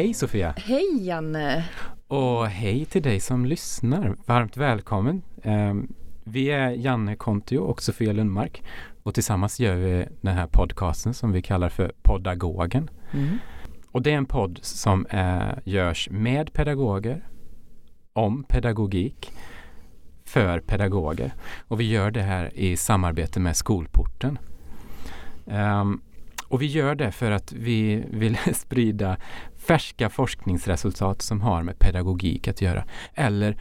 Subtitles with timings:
[0.00, 0.54] hej Sofia!
[0.56, 1.64] Hej Janne!
[2.08, 4.16] Och hej till dig som lyssnar!
[4.26, 5.22] Varmt välkommen!
[5.44, 5.94] Um,
[6.24, 8.62] vi är Janne Kontio och Sofia Lundmark
[9.02, 12.90] och tillsammans gör vi den här podcasten som vi kallar för Podagogen.
[13.12, 13.38] Mm.
[13.90, 17.28] Och det är en podd som uh, görs med pedagoger,
[18.12, 19.32] om pedagogik,
[20.24, 21.34] för pedagoger.
[21.68, 24.38] Och vi gör det här i samarbete med Skolporten.
[25.44, 26.02] Um,
[26.50, 29.16] och vi gör det för att vi vill sprida
[29.70, 32.84] färska forskningsresultat som har med pedagogik att göra.
[33.14, 33.56] Eller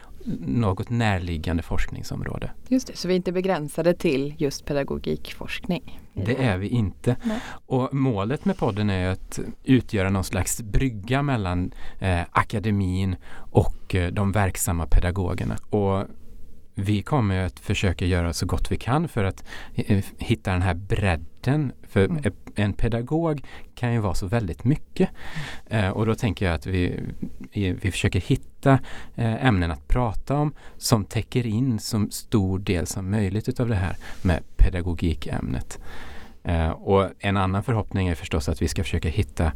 [0.45, 2.51] något närliggande forskningsområde.
[2.67, 5.99] Just det, så vi är inte begränsade till just pedagogikforskning?
[6.13, 7.15] Det är vi inte.
[7.23, 7.39] Nej.
[7.65, 13.15] Och målet med podden är att utgöra någon slags brygga mellan eh, akademin
[13.51, 15.57] och eh, de verksamma pedagogerna.
[15.69, 16.05] Och
[16.79, 19.43] vi kommer att försöka göra så gott vi kan för att
[19.75, 21.71] eh, hitta den här bredden.
[21.83, 22.33] För mm.
[22.55, 23.43] en pedagog
[23.75, 25.09] kan ju vara så väldigt mycket.
[25.69, 25.93] Mm.
[25.93, 26.99] och då tänker jag att vi,
[27.53, 28.79] vi försöker hitta
[29.15, 33.75] eh, ämnen att prata om som täcker in så stor del som möjligt utav det
[33.75, 35.79] här med pedagogikämnet.
[36.75, 39.51] och en annan förhoppning är förstås att vi ska försöka hitta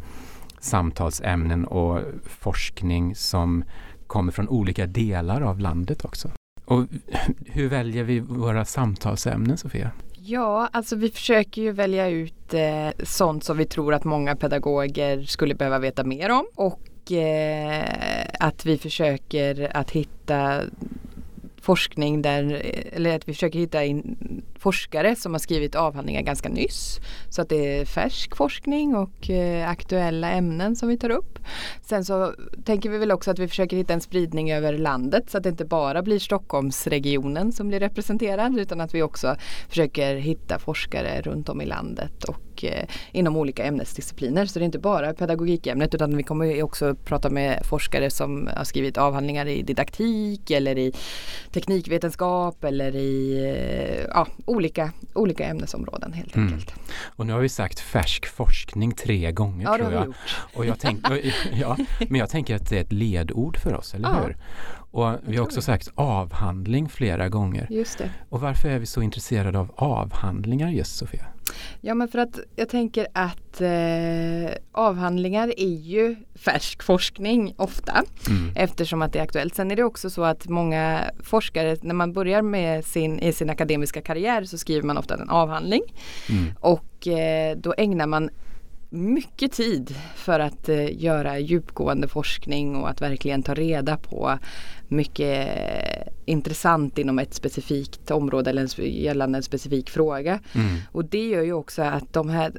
[0.60, 3.64] samtalsämnen och forskning som
[4.08, 6.32] kommer från olika delar av landet också.
[6.66, 6.86] Och
[7.46, 9.92] hur väljer vi våra samtalsämnen Sofia?
[10.26, 15.24] Ja, alltså vi försöker ju välja ut eh, sånt som vi tror att många pedagoger
[15.24, 17.86] skulle behöva veta mer om och eh,
[18.40, 20.62] att vi försöker att hitta
[21.62, 24.18] forskning där, eh, eller att vi försöker hitta in
[24.64, 27.00] forskare som har skrivit avhandlingar ganska nyss.
[27.30, 31.40] Så att det är färsk forskning och eh, aktuella ämnen som vi tar upp.
[31.82, 32.34] Sen så
[32.66, 35.50] tänker vi väl också att vi försöker hitta en spridning över landet så att det
[35.50, 39.36] inte bara blir Stockholmsregionen som blir representerad utan att vi också
[39.70, 44.46] försöker hitta forskare runt om i landet och eh, inom olika ämnesdiscipliner.
[44.46, 48.64] Så det är inte bara pedagogikämnet utan vi kommer också prata med forskare som har
[48.64, 50.94] skrivit avhandlingar i didaktik eller i
[51.52, 56.54] teknikvetenskap eller i eh, ja, olika, olika ämnesområden helt mm.
[56.54, 56.76] enkelt.
[57.06, 60.06] Och nu har vi sagt färsk forskning tre gånger ja, tror jag.
[60.06, 60.16] Gjort.
[60.54, 61.06] Och jag tänk,
[61.54, 61.78] ja,
[62.10, 64.16] men jag tänker att det är ett ledord för oss, eller ja.
[64.16, 64.38] hur?
[64.92, 67.68] Och vi har också sagt avhandling flera gånger.
[67.70, 68.10] Just det.
[68.30, 71.26] Och varför är vi så intresserade av avhandlingar just Sofia?
[71.82, 78.52] Ja men för att jag tänker att eh, avhandlingar är ju färsk forskning ofta mm.
[78.56, 79.56] eftersom att det är aktuellt.
[79.56, 83.50] Sen är det också så att många forskare när man börjar med sin, i sin
[83.50, 85.82] akademiska karriär så skriver man ofta en avhandling
[86.30, 86.54] mm.
[86.60, 88.30] och eh, då ägnar man
[88.94, 94.38] mycket tid för att eh, göra djupgående forskning och att verkligen ta reda på
[94.88, 95.50] mycket
[96.26, 100.40] intressant inom ett specifikt område eller gällande en specifik fråga.
[100.56, 100.78] Mm.
[100.92, 102.52] Och det gör ju också att de, här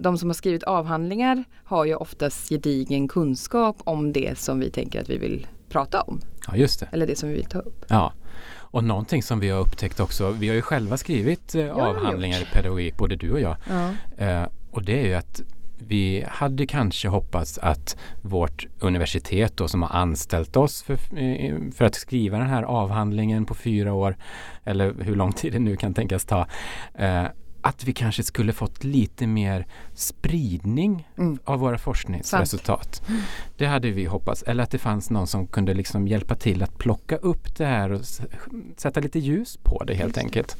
[0.00, 5.00] de som har skrivit avhandlingar har ju oftast gedigen kunskap om det som vi tänker
[5.00, 6.20] att vi vill prata om.
[6.46, 6.88] Ja, just det.
[6.92, 7.84] Eller det som vi vill ta upp.
[7.88, 8.12] Ja.
[8.56, 12.44] Och någonting som vi har upptäckt också, vi har ju själva skrivit eh, avhandlingar i
[12.52, 13.56] pedagogik, både du och jag.
[13.68, 13.90] Ja.
[14.24, 15.42] Eh, och det är ju att
[15.80, 20.96] vi hade kanske hoppats att vårt universitet då som har anställt oss för,
[21.72, 24.16] för att skriva den här avhandlingen på fyra år
[24.64, 26.46] eller hur lång tid det nu kan tänkas ta
[26.94, 27.24] eh,
[27.62, 31.38] att vi kanske skulle fått lite mer spridning mm.
[31.44, 33.02] av våra forskningsresultat.
[33.08, 33.20] Mm.
[33.56, 34.42] Det hade vi hoppats.
[34.42, 37.92] Eller att det fanns någon som kunde liksom hjälpa till att plocka upp det här
[37.92, 38.00] och
[38.76, 40.56] sätta lite ljus på det helt enkelt.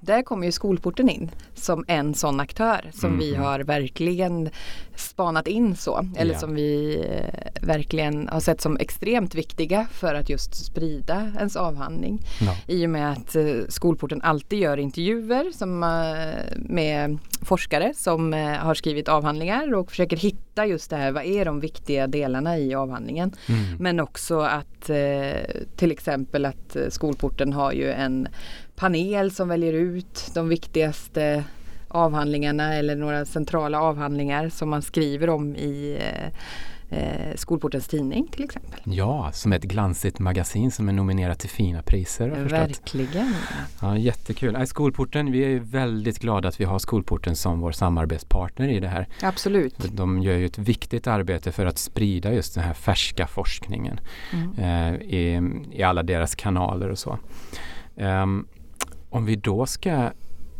[0.00, 3.18] Där kommer ju skolporten in som en sån aktör som mm.
[3.18, 4.50] vi har verkligen
[4.94, 6.06] spanat in så.
[6.16, 6.40] Eller ja.
[6.40, 12.20] som vi eh, verkligen har sett som extremt viktiga för att just sprida ens avhandling.
[12.40, 12.56] Ja.
[12.66, 18.52] I och med att eh, skolporten alltid gör intervjuer som eh, med forskare som eh,
[18.52, 22.74] har skrivit avhandlingar och försöker hitta just det här, vad är de viktiga delarna i
[22.74, 23.32] avhandlingen.
[23.48, 23.76] Mm.
[23.78, 28.28] Men också att eh, till exempel att eh, skolporten har ju en
[28.76, 31.44] panel som väljer ut de viktigaste
[31.88, 35.98] avhandlingarna eller några centrala avhandlingar som man skriver om i
[36.90, 38.80] eh, Skolportens tidning till exempel.
[38.84, 42.28] Ja, som ett glansigt magasin som är nominerat till fina priser.
[42.28, 43.34] Verkligen.
[43.82, 44.66] Ja, jättekul.
[44.66, 49.08] Skolporten, vi är väldigt glada att vi har Skolporten som vår samarbetspartner i det här.
[49.22, 49.76] Absolut.
[49.78, 54.00] De gör ju ett viktigt arbete för att sprida just den här färska forskningen
[54.32, 54.58] mm.
[54.58, 57.18] eh, i, i alla deras kanaler och så.
[57.96, 58.48] Um,
[59.10, 60.10] om vi då ska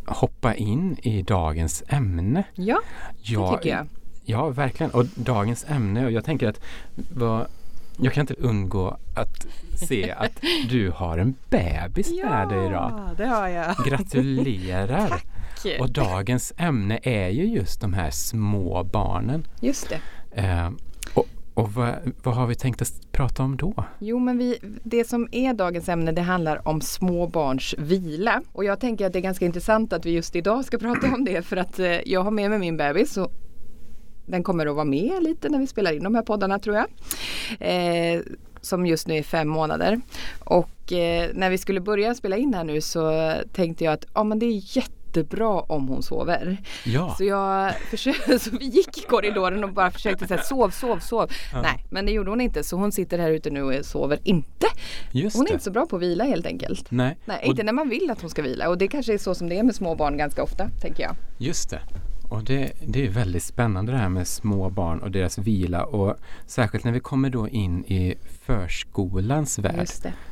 [0.07, 2.45] hoppa in i dagens ämne.
[2.55, 2.81] Ja,
[3.17, 3.87] det tycker jag.
[4.29, 4.91] Ja, verkligen.
[4.91, 6.61] Och dagens ämne, och jag tänker att
[7.15, 7.47] vad,
[7.97, 9.47] jag kan inte undgå att
[9.89, 10.33] se att
[10.71, 12.93] du har en bebis ja, med dig idag.
[12.93, 13.77] Ja, det har jag.
[13.87, 15.09] Gratulerar!
[15.09, 15.27] Tack!
[15.81, 19.47] Och dagens ämne är ju just de här små barnen.
[19.61, 20.01] Just det.
[20.43, 20.71] Eh,
[21.15, 23.85] och och vad, vad har vi tänkt att prata om då?
[23.99, 28.43] Jo men vi, det som är dagens ämne det handlar om små barns vila.
[28.53, 31.25] Och jag tänker att det är ganska intressant att vi just idag ska prata om
[31.25, 33.33] det för att eh, jag har med mig min bebis och
[34.27, 36.87] den kommer att vara med lite när vi spelar in de här poddarna tror jag.
[37.61, 38.21] Eh,
[38.61, 40.01] som just nu är fem månader.
[40.45, 44.25] Och eh, när vi skulle börja spela in här nu så tänkte jag att ja,
[44.25, 46.57] men det är jättebra om hon sover.
[46.85, 47.15] Ja.
[47.19, 51.31] Så, jag försökte, så vi gick i korridoren och bara försökte säga sov, sov, sov.
[51.53, 51.63] Ja.
[51.63, 54.67] Nej, men det gjorde hon inte så hon sitter här ute nu och sover inte.
[55.13, 55.53] Just Hon är det.
[55.53, 56.91] inte så bra på att vila helt enkelt.
[56.91, 59.19] Nej, Nej, och inte när man vill att hon ska vila och det kanske är
[59.19, 61.17] så som det är med små barn ganska ofta, tänker jag.
[61.39, 61.81] just det.
[62.29, 66.17] Och det, det är väldigt spännande det här med små barn och deras vila och
[66.47, 68.15] särskilt när vi kommer då in i
[68.47, 69.89] förskolans värld.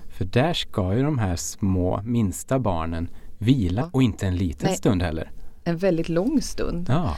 [0.08, 3.08] För där ska ju de här små minsta barnen
[3.38, 4.76] vila och inte en liten Nej.
[4.76, 5.30] stund heller.
[5.64, 6.86] En väldigt lång stund.
[6.88, 7.16] Ja,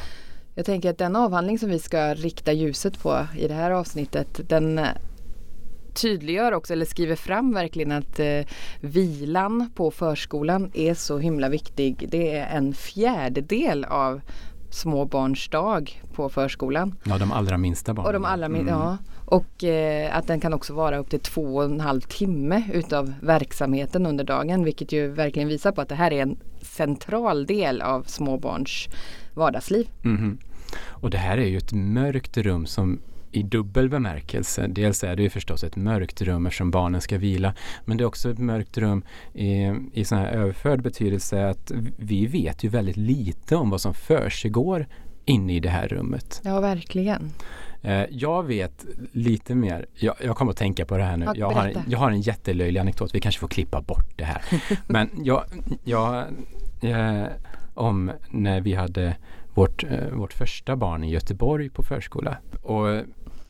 [0.55, 4.41] Jag tänker att den avhandling som vi ska rikta ljuset på i det här avsnittet
[4.49, 4.87] den eh,
[5.95, 8.41] tydliggör också eller skriver fram verkligen att eh,
[8.81, 12.09] vilan på förskolan är så himla viktig.
[12.11, 14.21] Det är en fjärdedel av
[14.77, 16.95] små barns dag på förskolan.
[17.05, 18.07] ja de allra minsta barnen.
[18.07, 18.75] Och de allra min- Mm.
[18.75, 18.97] ja.
[19.25, 23.13] Och eh, att den kan också vara upp till två och en halv timme utav
[23.23, 24.65] verksamheten under dagen.
[24.65, 28.89] Vilket ju verkligen visar på att det här är en central del av småbarns
[29.35, 29.89] vardagsliv.
[30.03, 30.39] Mhm.
[30.89, 32.99] Och det här är ju ett mörkt rum som
[33.37, 34.67] i dubbel bemärkelse.
[34.67, 37.55] Dels är det ju förstås ett mörkt rum eftersom barnen ska vila.
[37.85, 39.05] Men det är också ett mörkt rum
[39.35, 43.95] i, i sån här överförd betydelse att vi vet ju väldigt lite om vad som
[43.95, 44.87] försiggår
[45.25, 46.41] inne i det här rummet.
[46.45, 47.31] Ja, verkligen.
[47.83, 49.87] Eh, jag vet lite mer.
[49.95, 51.25] Jag, jag kommer att tänka på det här nu.
[51.27, 53.15] Ja, Jag har, jag har en jättelöjlig anekdot.
[53.15, 54.43] Vi kanske får klippa bort det här.
[54.87, 55.45] Men jag,
[55.85, 56.25] jag
[56.83, 57.25] eh,
[57.75, 59.17] om när vi hade
[59.57, 62.37] vårt, eh, vårt första barn i Göteborg på förskola.
[62.63, 63.03] Och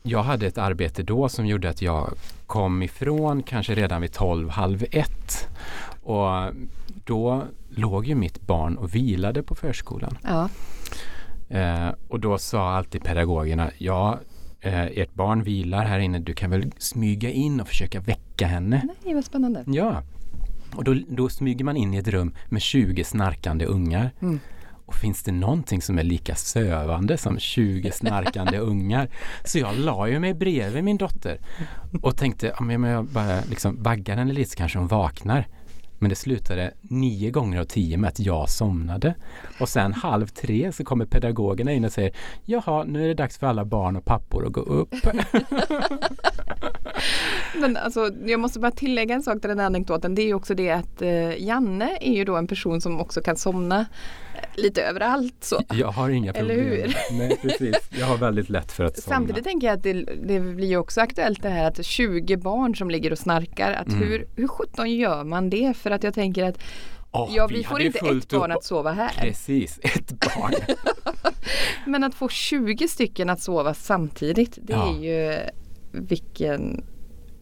[0.03, 2.13] jag hade ett arbete då som gjorde att jag
[2.45, 5.47] kom ifrån kanske redan vid 12, halv ett.
[6.03, 6.53] Och
[7.05, 10.17] då låg ju mitt barn och vilade på förskolan.
[10.23, 10.49] Ja,
[11.49, 14.19] Eh, och då sa alltid pedagogerna, ja,
[14.61, 18.87] eh, ert barn vilar här inne, du kan väl smyga in och försöka väcka henne.
[19.03, 19.63] nej vad spännande.
[19.67, 20.03] Ja,
[20.75, 24.11] och då, då smyger man in i ett rum med 20 snarkande ungar.
[24.21, 24.39] Mm.
[24.87, 29.09] Och finns det någonting som är lika sövande som 20 snarkande ungar?
[29.43, 31.39] Så jag la ju mig bredvid min dotter
[32.01, 35.47] och tänkte, ja, men jag bara liksom baggar henne lite så kanske hon vaknar.
[35.99, 39.15] Men det slutade nio gånger av tio med att jag somnade.
[39.59, 42.11] Och sen halv tre så kommer pedagogerna in och säger
[42.45, 44.95] Jaha, nu är det dags för alla barn och pappor att gå upp.
[47.61, 50.15] Men alltså, jag måste bara tillägga en sak till den här anekdoten.
[50.15, 53.21] Det är ju också det att eh, Janne är ju då en person som också
[53.21, 53.85] kan somna
[54.55, 55.35] lite överallt.
[55.43, 55.61] Så.
[55.73, 56.91] Jag har inga Eller problem.
[57.09, 57.17] hur?
[57.17, 57.75] Nej, precis.
[57.99, 59.15] Jag har väldigt lätt för att somna.
[59.15, 59.93] Samtidigt tänker jag att det,
[60.27, 63.71] det blir också aktuellt det här att 20 barn som ligger och snarkar.
[63.73, 63.99] Att Mm.
[63.99, 65.77] hur, hur sjutton gör man det?
[65.77, 66.59] För att jag tänker att
[67.11, 69.09] Åh, ja, vi, får hade ju inte ett barn upp- att sova här.
[69.21, 70.53] Precis, ett barn.
[71.85, 74.57] Men att få 20 stycken att sova samtidigt.
[74.61, 74.95] Det Ja.
[74.95, 75.37] är ju
[75.91, 76.85] vilken,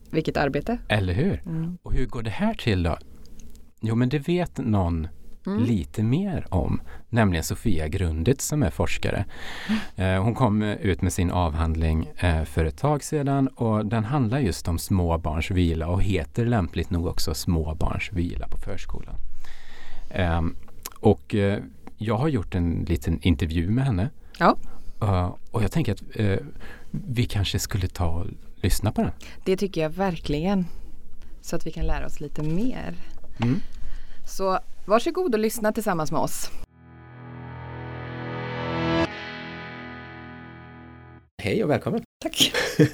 [0.09, 0.77] vilket arbete.
[0.89, 1.41] Eller hur?
[1.45, 1.77] Mm.
[1.83, 2.97] Och hur går det här till då?
[3.81, 5.07] Jo, men det vet någon
[5.47, 5.63] Mm.
[5.63, 9.25] lite mer om, nämligen Sofia Grunditz som är forskare.
[9.95, 14.39] Eh, hon kom ut med sin avhandling eh, för ett tag sedan och den handlar
[14.39, 19.15] just om småbarns vila och heter lämpligt nog också småbarns vila på förskolan.
[20.09, 20.55] Ehm,
[20.99, 21.59] och eh,
[21.97, 24.09] jag har gjort en liten intervju med henne
[24.39, 24.57] Ja.
[25.51, 26.03] Och jag tänker att
[26.91, 28.25] vi kanske skulle ta och
[28.55, 29.11] lyssna på den.
[29.45, 30.65] Det tycker jag verkligen.
[31.41, 32.95] Så att vi kan lära oss lite mer.
[33.41, 33.59] Mm.
[34.27, 36.49] Så varsågod och lyssna tillsammans med oss.
[41.43, 42.01] Hej och välkommen!
[42.23, 42.53] Tack.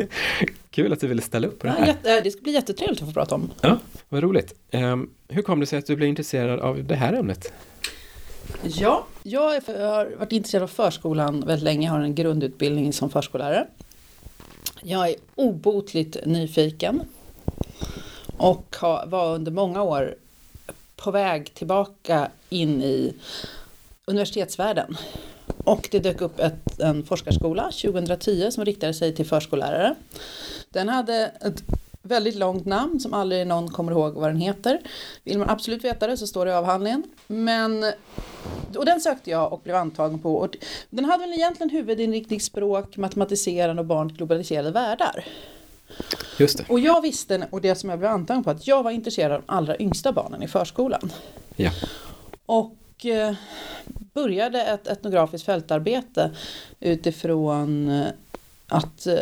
[0.70, 1.88] Kul att du ville ställa upp på det Ja, här.
[1.88, 3.52] jätte, det ska bli jättetrevligt att få prata om.
[3.62, 4.54] Ja, vad roligt.
[4.72, 7.54] Ehm, hur kom det sig att du blev intresserad av det här ämnet?
[8.64, 11.88] Ja, jag har varit intresserad av förskolan väldigt länge.
[11.88, 13.68] Jag har en grundutbildning som förskollärare.
[14.82, 17.02] Jag är obotligt nyfiken
[18.38, 20.16] och har, var under många år
[21.04, 23.14] på väg tillbaka in i
[24.06, 24.98] universitetsvärlden.
[25.64, 29.96] Och det dök upp ett, en forskarskola 2010 som riktade sig till förskollärare.
[30.70, 31.64] Den hade ett
[32.02, 34.80] väldigt långt namn som aldrig någon kommer ihåg vad den heter.
[35.24, 37.04] Vill man absolut veta det så står det i avhandlingen.
[37.28, 37.84] Men,
[38.76, 40.36] och den sökte jag och blev antagen på.
[40.36, 40.58] Och
[40.90, 45.26] den hade väl egentligen huvudinriktning språk, matematiserande och barn till globaliserade världar.
[46.38, 46.66] Just det.
[46.70, 49.42] Och jag visste, och det som jag blev antagen på, att jag var intresserad av
[49.48, 51.12] de allra yngsta barnen i förskolan.
[51.56, 51.72] Ja.
[52.46, 53.34] Och eh,
[54.14, 56.32] började ett etnografiskt fältarbete
[56.80, 58.08] utifrån eh,
[58.68, 59.16] att eh,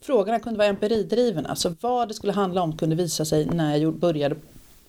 [0.00, 1.48] frågorna kunde vara empiridrivna.
[1.48, 4.36] Alltså vad det skulle handla om kunde visa sig när jag började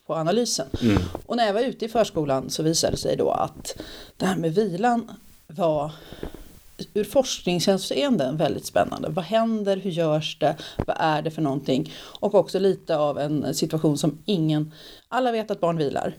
[0.05, 0.67] på analysen.
[0.81, 1.01] Mm.
[1.25, 3.81] Och när jag var ute i förskolan så visade det sig då att
[4.17, 5.11] det här med vilan
[5.47, 5.91] var
[6.93, 9.09] ur forskningshänseende väldigt spännande.
[9.09, 10.55] Vad händer, hur görs det,
[10.87, 11.93] vad är det för någonting?
[12.19, 14.71] Och också lite av en situation som ingen,
[15.07, 16.15] alla vet att barn vilar.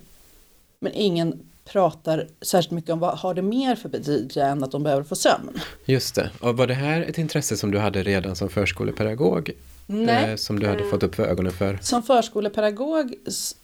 [0.80, 4.83] Men ingen pratar särskilt mycket om vad har det mer för betydelse än att de
[4.83, 5.61] behöver få sömn.
[5.85, 6.30] Just det.
[6.40, 9.52] Och var det här ett intresse som du hade redan som förskolepedagog?
[9.87, 10.30] Nej.
[10.30, 11.78] Eh, som du hade fått upp för ögonen för?
[11.83, 13.14] Som förskolepedagog,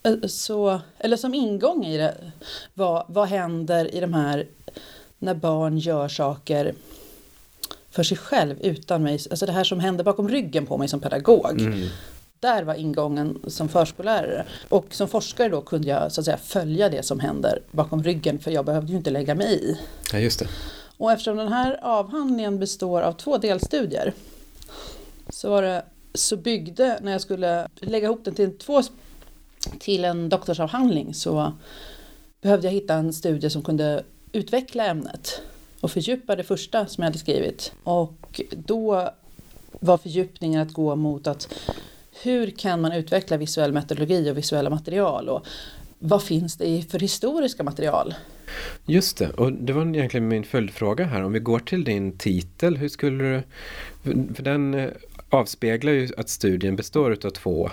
[0.02, 2.14] eh, så, eller som ingång i det,
[2.74, 4.46] vad, vad händer i de här
[5.20, 6.74] när barn gör saker
[7.90, 11.00] för sig själv utan mig, alltså det här som händer bakom ryggen på mig som
[11.00, 11.60] pedagog.
[11.60, 11.88] Mm.
[12.40, 14.46] Där var ingången som förskollärare.
[14.68, 18.38] Och som forskare då kunde jag så att säga följa det som händer bakom ryggen
[18.38, 19.78] för jag behövde ju inte lägga mig i.
[20.12, 20.48] Ja, just det.
[20.96, 24.12] Och eftersom den här avhandlingen består av två delstudier
[25.28, 25.84] så var det
[26.14, 28.82] så byggde, när jag skulle lägga ihop den till, två,
[29.78, 31.52] till en doktorsavhandling så
[32.40, 35.42] behövde jag hitta en studie som kunde utveckla ämnet
[35.80, 37.72] och fördjupa det första som jag hade skrivit.
[37.84, 39.10] Och då
[39.80, 41.54] var fördjupningen att gå mot att
[42.22, 45.46] hur kan man utveckla visuell metodologi och visuella material och
[45.98, 48.14] vad finns det för historiska material?
[48.86, 51.22] Just det, och det var egentligen min följdfråga här.
[51.22, 53.42] Om vi går till din titel, hur skulle du...
[54.34, 54.90] För den eh,
[55.30, 57.70] avspeglar ju att studien består av två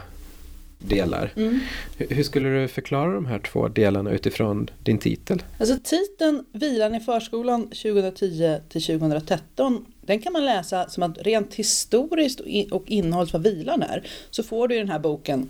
[0.80, 1.34] delar.
[1.36, 1.60] Mm.
[1.98, 5.44] Hur skulle du förklara de här två delarna utifrån din titel?
[5.60, 11.56] Alltså titeln Vilan i förskolan 2010 till 2013 den kan man läsa som att rent
[11.56, 12.40] historiskt
[12.72, 15.50] och innehållet vad vilan är så får du i den här boken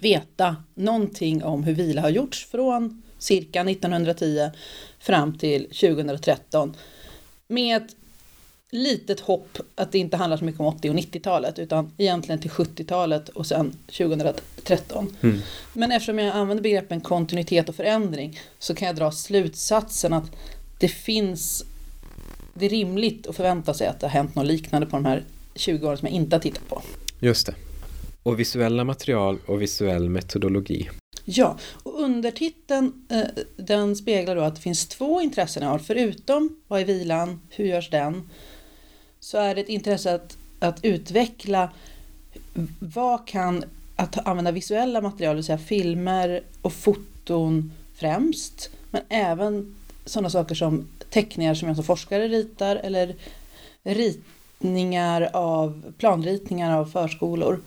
[0.00, 4.50] veta någonting om hur vila har gjorts från cirka 1910
[4.98, 6.76] fram till 2013
[7.48, 7.96] med ett
[8.74, 12.50] litet hopp att det inte handlar så mycket om 80 och 90-talet utan egentligen till
[12.50, 15.16] 70-talet och sen 2013.
[15.20, 15.38] Mm.
[15.72, 20.30] Men eftersom jag använder begreppen kontinuitet och förändring så kan jag dra slutsatsen att
[20.78, 21.64] det finns
[22.54, 25.24] det är rimligt att förvänta sig att det har hänt något liknande på de här
[25.54, 26.82] 20 åren som jag inte har tittat på.
[27.20, 27.54] Just det.
[28.22, 30.90] Och visuella material och visuell metodologi.
[31.24, 35.78] Ja, och undertiteln eh, den speglar då att det finns två intressen jag har.
[35.78, 38.30] Förutom vad är vilan, hur görs den?
[39.24, 41.70] Så är det ett intresse att, att utveckla
[42.78, 43.64] vad kan
[43.96, 48.70] att använda visuella material, det vill säga filmer och foton främst.
[48.90, 53.14] Men även sådana saker som teckningar som jag som forskare ritar eller
[53.82, 57.60] ritningar av planritningar av förskolor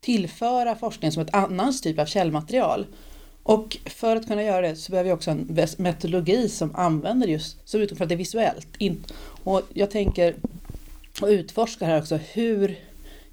[0.00, 2.86] tillföra forskningen som ett annat typ av källmaterial.
[3.42, 7.68] Och för att kunna göra det så behöver vi också en metodologi som använder just,
[7.68, 8.68] som utgår från att det är visuellt.
[9.44, 10.34] Och jag tänker
[11.20, 12.78] och utforska här också, hur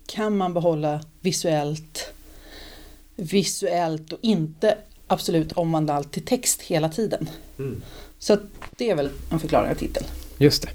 [0.05, 2.13] kan man behålla visuellt
[3.17, 4.77] visuellt och inte
[5.07, 7.29] absolut omvandla allt till text hela tiden.
[7.59, 7.81] Mm.
[8.19, 8.37] Så
[8.77, 10.05] det är väl en förklaring av titeln.
[10.37, 10.69] Just det.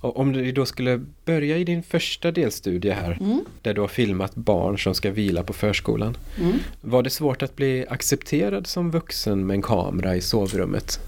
[0.00, 3.44] Och om du då skulle börja i din första delstudie här, mm.
[3.62, 6.16] där du har filmat barn som ska vila på förskolan.
[6.40, 6.58] Mm.
[6.80, 11.00] Var det svårt att bli accepterad som vuxen med en kamera i sovrummet?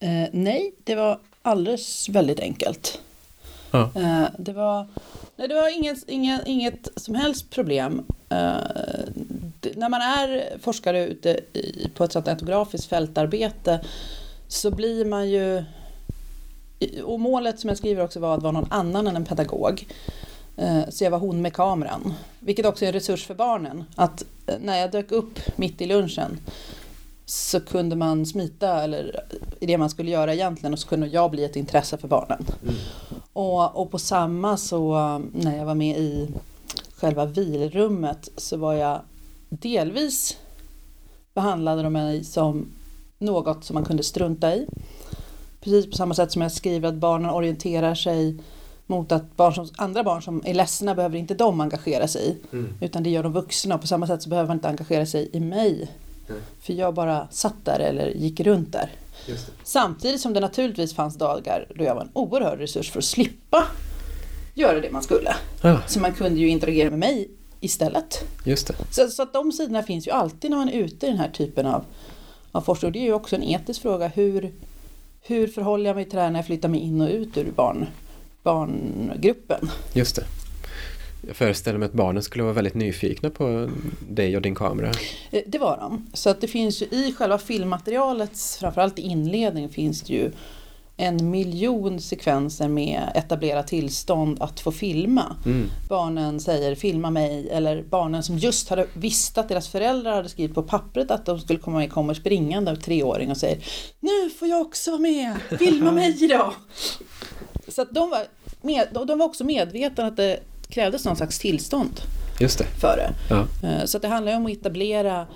[0.00, 3.00] Eh, nej, det var alldeles väldigt enkelt.
[3.70, 3.90] Ja.
[3.94, 4.86] Eh, det var,
[5.36, 8.04] nej, det var inget, inget, inget som helst problem.
[8.28, 8.56] Eh,
[9.60, 13.80] det, när man är forskare ute i, på ett sånt etnografiskt fältarbete
[14.48, 15.64] så blir man ju
[17.04, 19.86] och målet som jag skriver också var att vara någon annan än en pedagog.
[20.56, 22.14] Eh, så jag var hon med kameran.
[22.38, 23.84] Vilket också är en resurs för barnen.
[23.94, 24.24] Att
[24.60, 26.40] när jag dök upp mitt i lunchen
[27.26, 29.24] så kunde man smita eller
[29.60, 32.46] i det man skulle göra egentligen och så kunde jag bli ett intresse för barnen.
[32.62, 32.74] Mm.
[33.32, 34.92] Och, och på samma så
[35.32, 36.28] när jag var med i
[36.96, 39.00] själva vilrummet så var jag
[39.48, 40.36] delvis
[41.34, 42.68] behandlade de mig som
[43.18, 44.66] något som man kunde strunta i.
[45.60, 48.36] Precis på samma sätt som jag skriver att barnen orienterar sig
[48.86, 52.36] mot att barn som, andra barn som är ledsna behöver inte de engagera sig i.
[52.52, 52.74] Mm.
[52.80, 55.30] Utan det gör de vuxna och på samma sätt så behöver man inte engagera sig
[55.32, 55.90] i mig.
[56.28, 56.40] Mm.
[56.60, 58.90] För jag bara satt där eller gick runt där.
[59.64, 63.66] Samtidigt som det naturligtvis fanns dagar då jag var en oerhörd resurs för att slippa
[64.54, 65.34] göra det man skulle.
[65.62, 65.80] Ja.
[65.86, 67.30] Så man kunde ju interagera med mig
[67.60, 68.24] istället.
[68.44, 68.74] Just det.
[68.90, 71.30] Så, så att de sidorna finns ju alltid när man är ute i den här
[71.30, 71.84] typen av,
[72.52, 72.88] av forskning.
[72.88, 74.08] Och det är ju också en etisk fråga.
[74.08, 74.52] Hur,
[75.22, 77.50] hur förhåller jag mig till det här när jag flyttar mig in och ut ur
[77.50, 77.86] barn,
[78.42, 79.70] barngruppen?
[79.92, 80.24] Just det.
[81.28, 83.70] Jag föreställer mig att barnen skulle vara väldigt nyfikna på
[84.08, 84.92] dig och din kamera.
[85.30, 86.06] Eh, det var de.
[86.12, 90.30] Så att det finns ju i själva filmmaterialet, framförallt i inledningen, finns det ju
[90.96, 95.36] en miljon sekvenser med etablera tillstånd att få filma.
[95.46, 95.70] Mm.
[95.88, 100.54] Barnen säger filma mig eller barnen som just hade visst att deras föräldrar hade skrivit
[100.54, 103.64] på pappret att de skulle komma med kommer springande av treåring och säger
[104.00, 106.54] Nu får jag också vara med, filma mig då!
[107.68, 108.20] Så att de var,
[108.62, 112.00] med, de var också medvetna att det krävdes någon slags tillstånd
[112.40, 112.64] Just det.
[112.64, 113.14] för det.
[113.30, 113.68] Ja.
[113.68, 115.26] Eh, Så det handlar ju om att etablera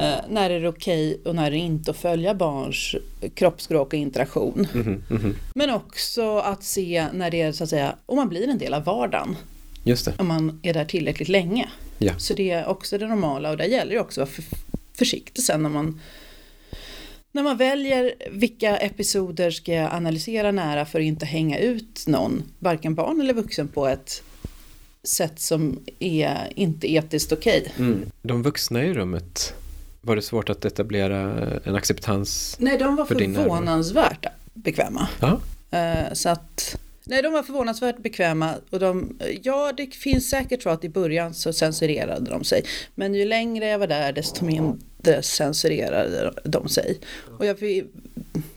[0.00, 2.94] eh, när är det okej och när är det inte att följa barns
[3.34, 4.66] kroppsspråk och interaktion.
[4.74, 5.36] Mhm, mhm.
[5.54, 8.74] Men också att se när det är så att säga, om man blir en del
[8.74, 9.36] av vardagen.
[9.84, 10.12] Just det.
[10.18, 11.68] Om man är där tillräckligt länge.
[11.98, 12.12] Ja.
[12.18, 14.44] Så det är också det normala och där gäller det också att vara för,
[14.98, 16.00] försiktig sen när man
[17.32, 22.42] när man väljer vilka episoder ska jag analysera nära för att inte hänga ut någon,
[22.58, 24.22] varken barn eller vuxen på ett
[25.08, 27.72] sätt som är inte etiskt okej.
[27.78, 28.10] Mm.
[28.22, 29.54] De vuxna i rummet,
[30.00, 31.20] var det svårt att etablera
[31.64, 32.56] en acceptans?
[32.58, 35.08] Nej, de var För förvånansvärt bekväma.
[35.20, 35.40] Ja.
[35.78, 38.54] Eh, Så att, nej, de var förvånansvärt bekväma.
[38.70, 42.64] Och de, ja, det finns säkert så att i början så censurerade de sig.
[42.94, 47.00] Men ju längre jag var där desto mindre censurerade de sig.
[47.38, 47.56] Och jag,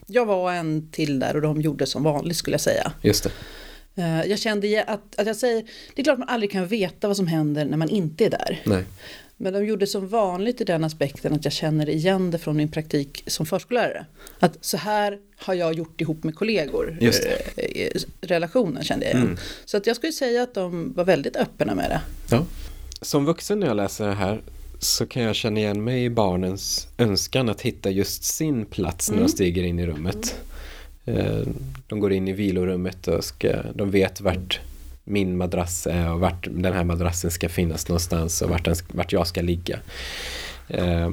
[0.07, 2.91] jag var en till där och de gjorde som vanligt skulle jag säga.
[3.01, 3.31] Just det.
[3.95, 5.63] Eh, Jag kände att, att jag säger,
[5.95, 8.61] det är klart man aldrig kan veta vad som händer när man inte är där.
[8.65, 8.83] Nej.
[9.41, 12.71] Men de gjorde som vanligt i den aspekten att jag känner igen det från min
[12.71, 14.05] praktik som förskollärare.
[14.39, 16.97] Att så här har jag gjort ihop med kollegor.
[17.01, 17.89] Eh,
[18.21, 19.25] Relationen kände jag igen.
[19.25, 19.37] Mm.
[19.65, 22.01] Så att jag skulle säga att de var väldigt öppna med det.
[22.31, 22.45] Ja.
[23.01, 24.41] Som vuxen när jag läser det här
[24.79, 29.17] så kan jag känna igen mig i barnens önskan att hitta just sin plats när
[29.17, 29.27] Mm.
[29.27, 30.15] de stiger in i rummet.
[30.25, 30.31] Eh,
[31.09, 31.41] Eh,
[31.87, 34.59] de går in i vilorummet och ska, de vet vart
[35.03, 39.11] min madrass är och vart den här madrassen ska finnas någonstans och vart, den, vart
[39.11, 39.79] jag ska ligga.
[40.67, 41.09] Eh,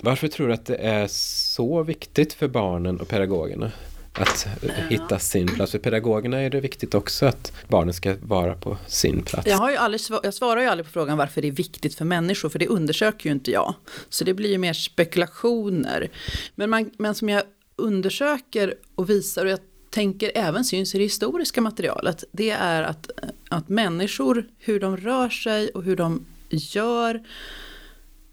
[0.00, 3.72] Varför tror du att det är så viktigt för barnen och pedagogerna
[4.12, 4.48] att
[4.88, 5.72] hitta sin plats?
[5.72, 9.46] För pedagogerna är det viktigt också att barnen ska vara på sin plats.
[9.46, 12.04] Jag, har ju aldrig, jag svarar ju aldrig på frågan varför det är viktigt för
[12.04, 13.74] människor, för det undersöker ju inte jag.
[14.08, 16.10] Så det blir ju mer spekulationer.
[16.54, 17.42] Men, man, men som jag
[17.76, 19.60] undersöker och visar, och jag
[19.90, 23.10] tänker även syns i det historiska materialet, det är att,
[23.48, 27.22] att människor, hur de rör sig och hur de gör,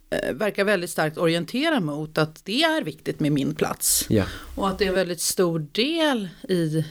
[0.09, 4.05] eh, verkar väldigt starkt orientera mot att det är viktigt med min plats.
[4.09, 4.25] Ja.
[4.55, 6.85] Och att det är en väldigt stor del i,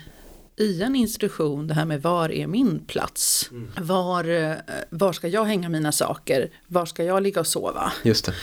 [0.57, 3.51] i en institution, det här med var är min plats?
[3.81, 4.55] Var, eh,
[4.91, 6.51] var ska jag hänga mina saker?
[6.67, 7.93] Var ska jag ligga och sova?
[8.03, 8.35] Just det.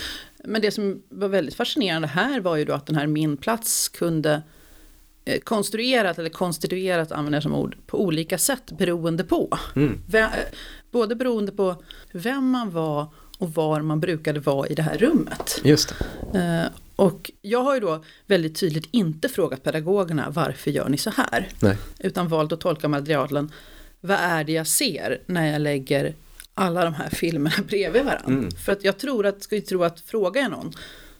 [0.46, 3.90] Men det som var väldigt fascinerande här var ju då att den här min plats
[3.90, 4.42] kunde
[5.26, 9.58] eh, konstruerat eller konstituerat använder jag som ord på olika sätt beroende på.
[9.76, 10.02] Mm.
[10.14, 10.26] Eh,
[10.92, 15.62] Både beroende på vem man var och var man brukade vara i det här rummet.
[15.64, 15.94] Just
[16.32, 16.40] det.
[16.40, 21.10] Eh, Och jag har ju då väldigt tydligt inte frågat pedagogerna varför gör ni så
[21.10, 21.48] här?
[21.62, 21.78] Nej.
[22.00, 23.52] Utan valt att tolka materialen.
[24.02, 26.14] Vad är det jag ser när jag lägger
[26.60, 28.28] alla de här filmerna bredvid varandra?
[28.28, 28.52] Mm.
[28.52, 30.74] För att jag tror att, skulle tro att frågar jag någon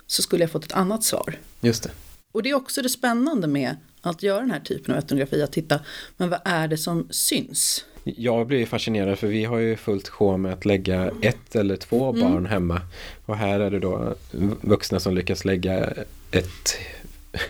[0.08, 1.36] så skulle jag fått ett annat svar.
[1.62, 1.90] Just det.
[2.32, 5.52] Och det är också det spännande med att göra den här typen av etnografi, att
[5.52, 5.80] titta,
[6.18, 7.86] men vad är det som syns?
[8.04, 12.10] Jag blir fascinerad för vi har ju fullt sjå med att lägga ett eller två
[12.10, 12.22] Mm.
[12.22, 12.82] barn hemma.
[13.26, 14.16] Och här är det då
[14.62, 15.94] vuxna som lyckas lägga
[16.32, 16.78] ett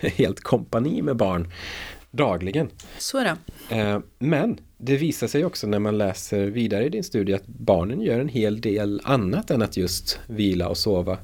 [0.16, 1.52] helt kompani med barn
[2.10, 2.68] dagligen.
[2.98, 3.76] Så är det.
[3.76, 8.00] Eh, Men det visar sig också när man läser vidare i din studie att barnen
[8.00, 11.18] gör en hel del annat än att just vila och sova.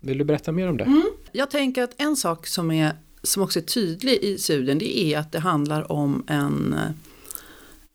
[0.00, 1.02] Vill du berätta mer om det?
[1.32, 5.18] Jag tänker att en sak som, är, som också är tydlig i studien det är
[5.18, 6.74] att det handlar om en,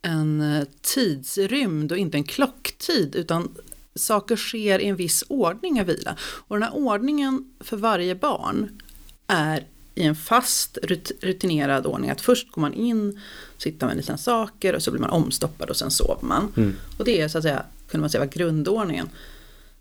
[0.02, 3.56] en tidsrymd och inte en klocktid utan
[3.96, 6.16] saker sker i en viss ordning av vila.
[6.22, 8.82] Och den här ordningen för varje barn
[9.28, 9.68] är
[10.00, 12.10] i en fast rut- rutinerad ordning.
[12.10, 13.22] Att först går man in,
[13.58, 16.54] sitter med sina saker och så blir man omstoppad och sen sover man.
[16.58, 16.76] Mm.
[16.98, 19.10] Och det är så att säga, kunde man säga, var grundordningen.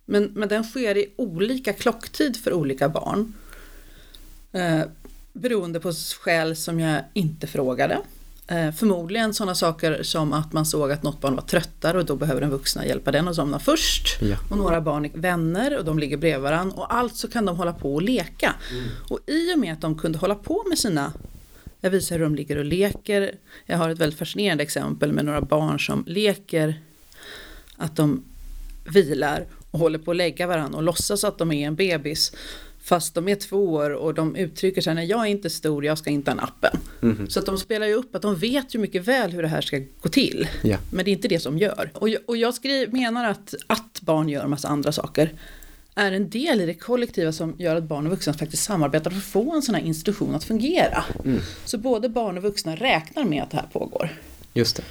[0.04, 3.34] Men, men den sker i olika klocktid för olika barn.
[4.52, 4.80] Eh,
[5.32, 7.98] beroende på skäl som jag inte frågade.
[8.50, 12.16] Eh, förmodligen sådana saker som att man såg att något barn var tröttare och då
[12.16, 14.22] behöver den vuxna hjälpa den att somna först.
[14.22, 14.36] Ja.
[14.50, 17.56] Och några barn är vänner och de ligger bredvid varandra och allt så kan de
[17.56, 18.54] hålla på och leka.
[19.08, 21.12] Och i och med att de kunde hålla på med sina
[21.80, 23.34] jag visar hur de ligger och leker.
[23.66, 26.80] Jag har ett väldigt fascinerande exempel med några barn som leker
[27.76, 28.24] att de
[28.84, 32.32] vilar och håller på att lägga varandra och låtsas att de är en bebis.
[32.88, 35.98] Fast de är två år och de uttrycker sig, nej jag är inte stor, jag
[35.98, 36.78] ska inte ha nappen.
[37.00, 37.30] Mhm.
[37.30, 39.60] Så att de spelar ju upp att de vet ju mycket väl hur det här
[39.60, 40.48] ska gå till.
[40.62, 40.76] Ja.
[40.92, 41.90] Men det är inte det som gör.
[41.94, 45.32] Och jag, och jag skriver, menar att, att barn gör en massa andra saker
[45.94, 49.18] är en del i det kollektiva som gör att barn och vuxna faktiskt samarbetar för
[49.18, 51.04] att få en sån här institution att fungera.
[51.24, 51.40] Mm.
[51.64, 54.10] Så både barn och vuxna räknar med att det här pågår.
[54.52, 54.82] Just det.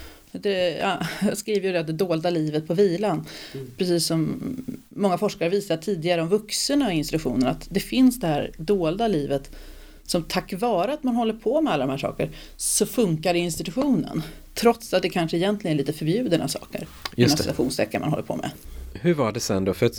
[0.42, 3.26] Det, ja, jag skriver ju det, det dolda livet på vilan.
[3.78, 4.42] Precis som
[4.90, 9.52] många forskare visat tidigare om vuxna i institutionen att det finns det här dolda livet
[10.06, 13.40] som tack vare att man håller på med alla de här sakerna så funkar i
[13.40, 14.24] institutionen.
[14.54, 16.88] Trots att det kanske egentligen är lite förbjudna saker.
[17.16, 18.00] Just det.
[18.00, 18.52] man håller på med.
[18.94, 19.74] Hur var det sen då?
[19.74, 19.92] För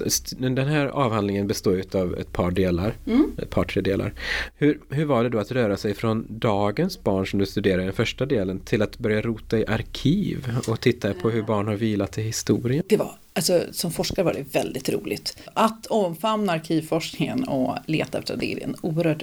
[0.55, 3.33] den här avhandlingen består ju av ett par delar, Mm.
[3.43, 4.13] ett par tre delar.
[4.57, 7.85] Hur, hur var det då att röra sig från dagens barn som du studerar i
[7.85, 11.75] den första delen till att börja rota i arkiv och titta på hur barn har
[11.75, 12.83] vilat i historien?
[12.89, 15.37] Det var, alltså som forskare var det väldigt roligt.
[15.55, 19.23] Att omfamna arkivforskningen och leta efter det är en oerhört,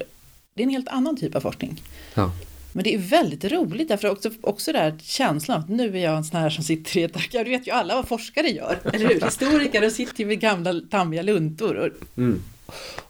[0.54, 1.82] det är en helt annan typ av forskning.
[2.14, 2.32] Ja.
[2.76, 6.24] Men det är väldigt roligt därför också, också där känslan att nu är jag en
[6.24, 7.44] sån här som sitter i ett arkiv.
[7.46, 9.22] Du vet ju alla vad forskare gör, eller hur?
[9.22, 11.76] Historiker, de sitter ju med gamla tammiga luntor.
[11.76, 12.42] Och, Mm.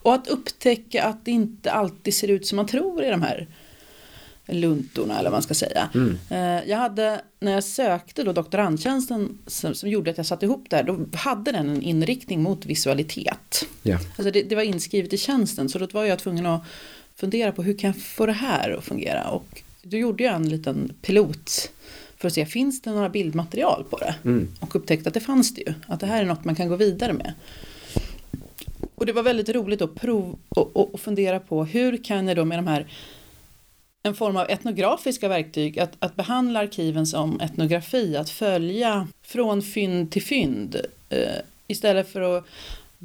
[0.02, 3.48] och att upptäcka att det inte alltid ser ut som man tror i de här
[4.48, 5.90] luntorna eller vad man ska säga.
[5.96, 6.18] Mm.
[6.30, 10.66] Eh, Jag hade, när jag sökte då doktorandtjänsten som, som gjorde att jag satte ihop
[10.70, 13.66] det här, då hade den en inriktning mot visualitet.
[13.84, 13.98] Ja.
[14.18, 16.62] Alltså det, det var inskrivet i tjänsten så då var jag tvungen att
[17.16, 20.50] fundera på hur kan jag få det här att fungera och då gjorde jag en
[20.50, 21.72] liten pilot
[22.18, 24.16] för att se, finns det några bildmaterial på det?
[24.24, 24.48] Mm.
[24.60, 26.76] Och upptäckte att det fanns det ju, att det här är något man kan gå
[26.76, 27.34] vidare med.
[28.96, 32.38] Och det var väldigt roligt att prova och, och, och fundera på hur kan jag
[32.38, 32.88] då med de här
[34.04, 40.12] en form av etnografiska verktyg, att, att behandla arkiven som etnografi, att följa från fynd
[40.12, 40.76] till fynd.
[41.10, 42.46] Eh, istället för att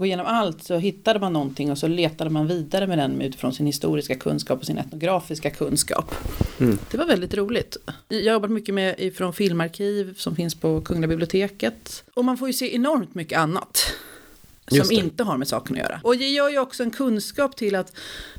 [0.00, 3.52] gå igenom allt så hittade man någonting och så letade man vidare med den utifrån
[3.52, 6.14] sin historiska kunskap och sin etnografiska kunskap.
[6.60, 6.78] Mm.
[6.90, 7.76] Det var väldigt roligt.
[8.08, 12.04] Jag har jobbat mycket med ifrån filmarkiv som finns på Kungliga biblioteket.
[12.14, 13.92] Och man får ju se enormt mycket annat.
[14.66, 16.00] Som inte har med saken att göra.
[16.04, 17.92] Och det gör ju också en kunskap till att,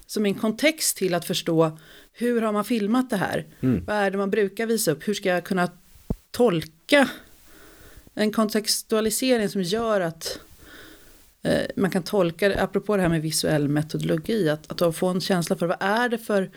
[0.06, 1.78] som en kontext till att förstå
[2.14, 3.46] hur har man filmat det här?
[3.62, 3.84] Mm.
[3.86, 5.08] Vad är det man brukar visa upp?
[5.08, 5.70] Hur ska jag kunna
[6.32, 7.10] tolka
[8.14, 10.40] en kontextualisering som gör att
[11.76, 15.56] man kan tolka det, apropå det här med visuell metodologi, att, att få en känsla
[15.56, 16.52] för vad är det för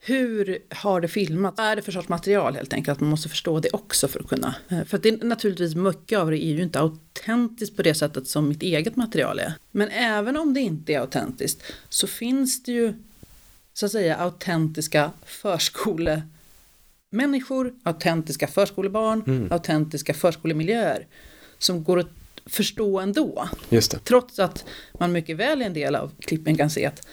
[0.00, 1.54] hur har det filmat?
[1.56, 2.96] Vad är det för sorts material helt enkelt?
[2.96, 4.54] Att man måste förstå det också för att kunna.
[4.68, 7.94] eh, För att det är naturligtvis mycket av det är ju inte autentiskt på det
[7.94, 9.52] sättet som mitt eget material är.
[9.70, 12.94] Men även om det inte är autentiskt så finns det ju
[13.74, 21.06] så att säga autentiska förskolemänniskor, autentiska förskolebarn, autentiska förskolemiljöer
[21.58, 22.10] som går att
[22.48, 23.48] förstå ändå.
[23.68, 23.98] Just det.
[23.98, 24.64] Trots att
[24.98, 27.06] man mycket väl i en del av klippen kan se att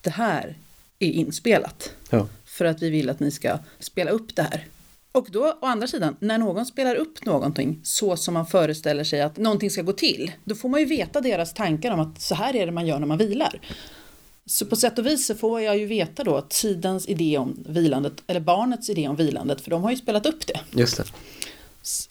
[0.00, 0.56] det här
[0.98, 1.92] är inspelat.
[2.10, 2.28] Ja.
[2.44, 4.66] För att vi vill att ni ska spela upp det här.
[5.12, 9.22] Och då å andra sidan, när någon spelar upp någonting så som man föreställer sig
[9.22, 12.34] att någonting ska gå till, då får man ju veta deras tankar om att så
[12.34, 13.60] här är det man gör när man vilar.
[14.46, 18.22] Så på sätt och vis så får jag ju veta då tidens idé om vilandet,
[18.26, 20.60] eller barnets idé om vilandet, för de har ju spelat upp det.
[20.70, 21.04] Just det.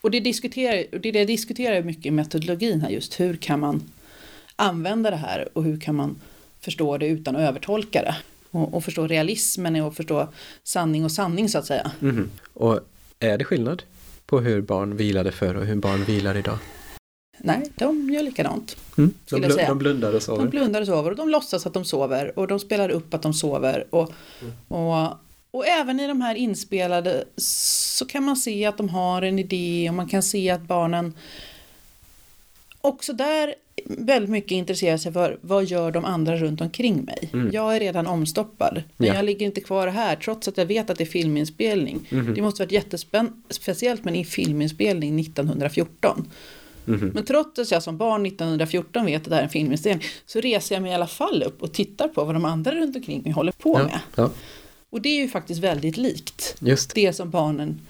[0.01, 3.59] Och det diskuterar, och det, det diskuterar jag mycket i metodologin här just, hur kan
[3.59, 3.83] man
[4.55, 6.15] använda det här och hur kan man
[6.59, 8.15] förstå det utan att övertolka det?
[8.51, 10.27] Och, och förstå realismen och förstå
[10.63, 11.91] sanning och sanning så att säga.
[11.99, 12.29] Mhm.
[12.53, 12.79] Och
[13.19, 13.83] är det skillnad
[14.25, 16.57] på hur barn vilade förr och hur barn vilar idag?
[17.43, 18.77] Nej, de gör likadant.
[18.97, 19.13] Mm.
[19.29, 19.67] De, säga.
[19.67, 20.43] de blundar och sover?
[20.43, 23.21] De blundar och sover och de låtsas att de sover och de spelar upp att
[23.21, 23.85] de sover.
[23.89, 24.13] Och,
[24.67, 25.07] och,
[25.51, 29.85] och även i de här inspelade så kan man se att de har en idé
[29.89, 31.13] och man kan se att barnen
[32.81, 37.29] också där väldigt mycket intresserar sig för vad gör de andra runt omkring mig.
[37.33, 37.49] Mm.
[37.53, 39.13] Jag är redan omstoppad men Ja.
[39.15, 41.99] jag ligger inte kvar här trots att jag vet att det är filminspelning.
[42.09, 42.33] Mhm.
[42.33, 46.29] Det måste varit jättespeciellt men i filminspelning 1914.
[46.85, 47.11] Mhm.
[47.13, 50.39] Men trots att jag som barn 1914 vet att det här är en filminspelning så
[50.39, 53.21] reser jag mig i alla fall upp och tittar på vad de andra runt omkring
[53.21, 53.83] mig håller på Ja.
[53.83, 53.99] med.
[54.15, 54.29] ja,
[54.91, 57.13] Och det är ju faktiskt väldigt likt just det.
[57.13, 57.81] som barnen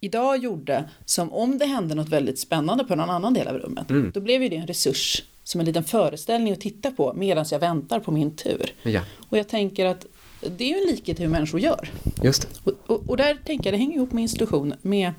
[0.00, 3.90] idag gjorde som om det hände något väldigt spännande på någon annan del av rummet.
[3.90, 4.10] Mm.
[4.14, 7.58] Då blev ju det en resurs som en liten föreställning att titta på medan jag
[7.58, 8.74] väntar på min tur.
[8.82, 10.06] Ja, Och jag tänker att
[10.56, 11.90] det är ju en likhet hur människor gör.
[12.22, 12.48] just.
[12.64, 15.12] Och, och, och där tänker jag det hänger ihop med institution, med,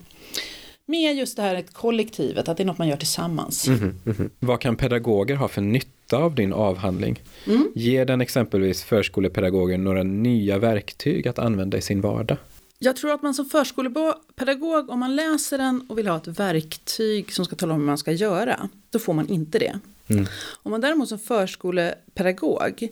[0.90, 3.68] med just det här ett kollektivet, att det är något man gör tillsammans.
[3.68, 4.30] Mhm, mhm.
[4.40, 7.20] Vad kan pedagoger ha för nytta av din avhandling?
[7.48, 7.72] Mm.
[7.76, 12.38] Ger den exempelvis förskolepedagoger några nya verktyg att använda i sin vardag?
[12.80, 17.34] Jag tror att man som förskolepedagog, om man läser den och vill ha ett verktyg
[17.34, 19.80] som ska tala om hur man ska göra, då får man inte det.
[20.08, 20.26] Mm.
[20.64, 22.90] Om man däremot som förskolepedagog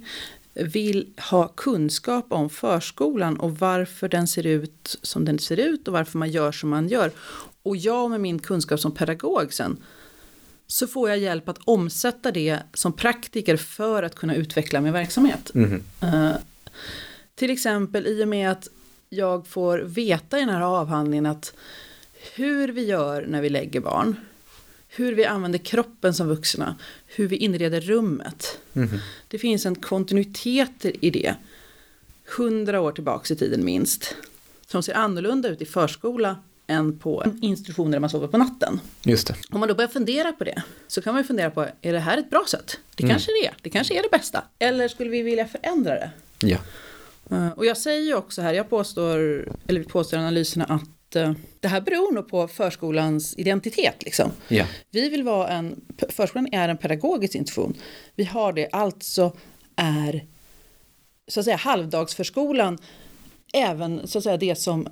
[0.54, 5.94] vill ha kunskap om förskolan och varför den ser ut som den ser ut och
[5.94, 7.12] varför man gör som man gör.
[7.68, 9.78] Och jag med min kunskap som pedagog sen
[10.68, 15.52] så får jag hjälp att omsätta det som praktiker för att kunna utveckla min verksamhet.
[15.54, 15.84] Mhm.
[16.02, 16.32] Eh,
[17.36, 18.68] till exempel i och med att
[19.10, 21.54] jag får veta i den här avhandlingen att
[22.36, 24.16] hur vi gör när vi lägger barn,
[24.88, 26.76] hur vi använder kroppen som vuxna,
[27.06, 28.60] hur vi inreder rummet.
[28.74, 29.00] Mhm.
[29.28, 31.36] Det finns en kontinuitet i det,
[32.38, 34.16] hundra år tillbaks i tiden minst,
[34.68, 36.36] som ser annorlunda ut i förskola
[36.68, 38.80] än på institutioner där man sover på natten.
[39.04, 39.36] Just det.
[39.52, 42.00] Om man då börjar fundera på det så kan man ju fundera på, är det
[42.00, 42.80] här ett bra sätt?
[42.96, 44.44] Det kanske det är, det kanske är det bästa.
[44.60, 46.12] Eller skulle vi vilja förändra det?
[46.40, 46.58] Ja.
[47.32, 49.18] Eh, Och jag säger ju också här, jag påstår,
[49.68, 53.96] eller påstår i analyserna att eh, det här beror nog på förskolans identitet.
[54.04, 54.32] Liksom.
[54.48, 54.66] Ja.
[54.92, 57.74] Vi vill vara en, förskolan är en pedagogisk institution.
[58.16, 59.36] Vi har det, alltså
[59.76, 60.26] är
[61.28, 62.78] så att säga halvdagsförskolan
[63.54, 64.88] även så att säga det som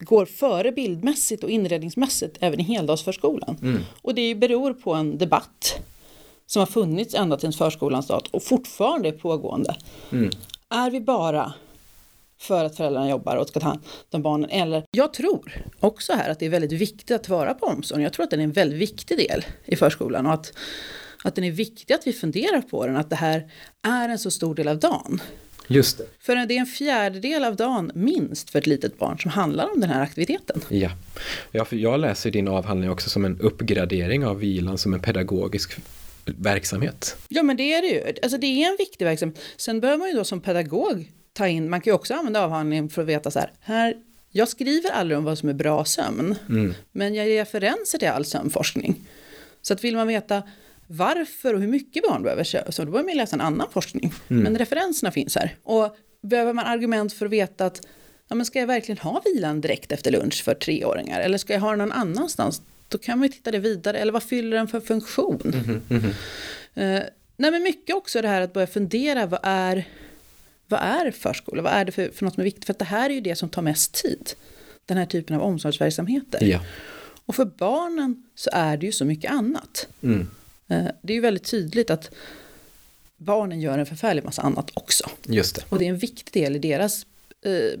[0.00, 3.84] går före bildmässigt och inredningsmässigt även i heldagsförskolan.
[4.02, 5.78] Och det beror på en debatt
[6.46, 9.76] som har funnits ända till förskolans start och fortfarande är pågående.
[10.68, 11.52] Är vi bara
[12.38, 13.80] för att föräldrarna jobbar och ska ta hand
[14.10, 14.50] om barnen?
[14.50, 18.02] Eller jag tror också här att det är väldigt viktigt att vara på omsorgen.
[18.02, 20.52] Jag tror att den är en väldigt viktig del i förskolan och att,
[21.24, 23.50] att den är viktig att vi funderar på den, att det här
[23.82, 25.20] är en så stor del av dagen.
[25.66, 26.04] Just det.
[26.18, 29.80] För det är en fjärdedel av dagen minst för ett litet barn som handlar om
[29.80, 30.60] den här aktiviteten.
[30.68, 30.90] Ja.
[31.52, 35.76] ja, för jag läser din avhandling också som en uppgradering av vilan som en pedagogisk
[36.24, 37.16] verksamhet.
[37.28, 38.18] Ja men det är det ju.
[38.22, 39.40] Alltså det är en viktig verksamhet.
[39.56, 42.88] Sen behöver man ju då som pedagog ta in, man kan ju också använda avhandlingen
[42.88, 43.94] för att veta så här, här
[44.30, 46.34] jag skriver aldrig om vad som är bra sömn,
[46.92, 49.08] men jag ger referenser till all sömnforskning.
[49.62, 50.42] Så att vill man veta
[50.86, 54.12] varför och hur mycket barn behöver sömn, så då behöver man läsa en annan forskning.
[54.28, 55.56] Men referenserna finns här.
[55.62, 57.86] Och behöver man argument för att veta att
[58.28, 61.60] ja, men ska jag verkligen ha vilan direkt efter lunch för treåringar eller ska jag
[61.60, 62.62] ha den någon annanstans?
[62.88, 65.40] Då kan man ju titta det vidare, eller vad fyller den för funktion?
[66.74, 67.02] Eh,
[67.36, 69.88] nej men mycket också det här att börja fundera, vad är,
[70.68, 71.62] vad är förskola?
[71.62, 72.64] Vad är det för, för något som är viktigt?
[72.64, 74.32] För att det här är ju det som tar mest tid.
[74.86, 76.44] Den här typen av omsorgsverksamheter.
[76.44, 76.60] Ja.
[77.26, 79.88] Och för barnen så är det ju så mycket annat.
[80.68, 80.86] Mm.
[80.86, 82.10] Eh, det är ju väldigt tydligt att
[83.16, 85.10] barnen gör en förfärlig massa annat också.
[85.24, 85.62] Just det.
[85.68, 87.06] Och det är en viktig del i deras
[87.44, 87.80] eh,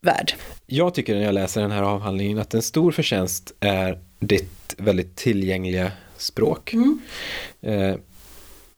[0.00, 0.34] värld.
[0.66, 5.16] Jag tycker när jag läser den här avhandlingen att en stor förtjänst är ditt väldigt
[5.16, 6.74] tillgängliga språk.
[7.60, 7.94] Eh,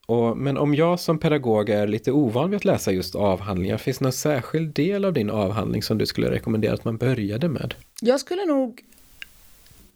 [0.07, 3.99] och, men om jag som pedagog är lite ovan vid att läsa just avhandlingar, finns
[3.99, 7.75] det någon särskild del av din avhandling som du skulle rekommendera att man började med?
[8.01, 8.83] Jag skulle nog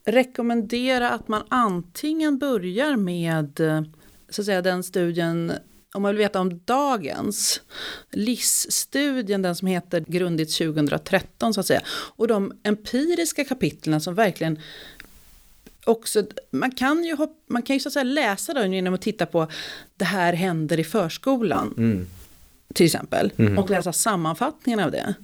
[0.08, 3.60] rekommendera att man antingen börjar med
[4.28, 5.52] så att säga, den studien
[5.94, 7.60] om man vill veta om dagens
[8.10, 11.80] LIS-studien, den som heter Grundigt 2013 så att säga.
[11.88, 14.58] Och de empiriska kapitlen som verkligen
[15.84, 19.02] också, man kan ju, hopp, man kan ju så att säga läsa den genom att
[19.02, 19.46] titta på
[19.96, 21.74] det här händer i förskolan.
[22.74, 23.30] Till exempel.
[23.58, 25.14] Och läsa sammanfattningen av det.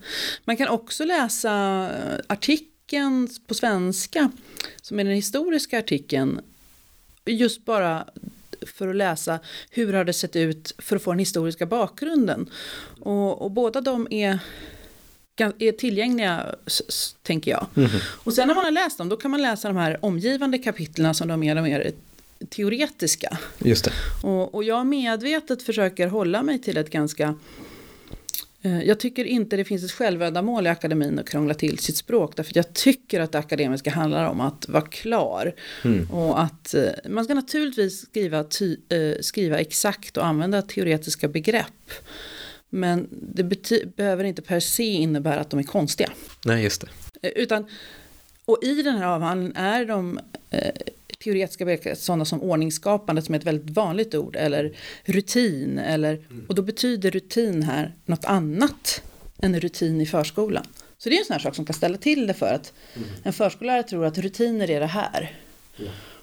[0.44, 1.90] Man kan också läsa
[2.84, 4.30] artikeln på svenska,
[4.82, 6.40] som är den historiska artikeln.
[7.24, 8.04] Just bara
[8.66, 12.50] för att läsa hur har det sett ut för att få den historiska bakgrunden.
[13.00, 14.38] Och, och båda de är,
[15.58, 16.54] är tillgängliga,
[17.22, 17.66] tänker jag.
[18.24, 21.14] Och sen när man har läst dem, då kan man läsa de här omgivande kapitlen
[21.14, 21.92] som de är mer och mer
[22.48, 23.38] teoretiska.
[23.58, 23.92] Just det.
[24.22, 27.34] Och, och jag medvetet försöker hålla mig till ett ganska
[28.68, 32.36] jag tycker inte det finns ett självändamål i akademin att krångla till sitt språk.
[32.36, 35.54] Därför att jag tycker att det akademiska handlar om att vara klar.
[36.10, 41.90] Och att eh, man ska naturligtvis skriva, ty, eh, skriva exakt och använda teoretiska begrepp.
[42.70, 43.44] Men det
[43.96, 46.10] behöver inte per se innebära att de är konstiga.
[46.44, 47.28] Nej, just det.
[47.28, 47.66] Eh, Utan,
[48.44, 50.70] och i den här avhandlingen är de eh,
[51.24, 56.54] teoretiska begrepp sådana som ordningsskapande som är ett väldigt vanligt ord eller rutin eller och
[56.54, 59.02] då betyder rutin här något annat
[59.38, 60.66] än rutin i förskolan.
[60.98, 62.72] Så det är en sån här sak som kan ställa till det för att
[63.22, 65.38] en förskollärare tror att rutiner är det här.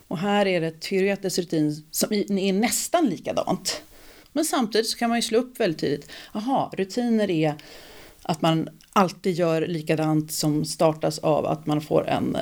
[0.08, 3.82] Och här är det teoretisk rutin som är nästan likadant.
[4.32, 6.10] Men samtidigt så kan man ju slå upp väldigt tidigt.
[6.34, 7.56] Jaha, rutiner är
[8.22, 12.38] att man alltid gör likadant som startas av att man får en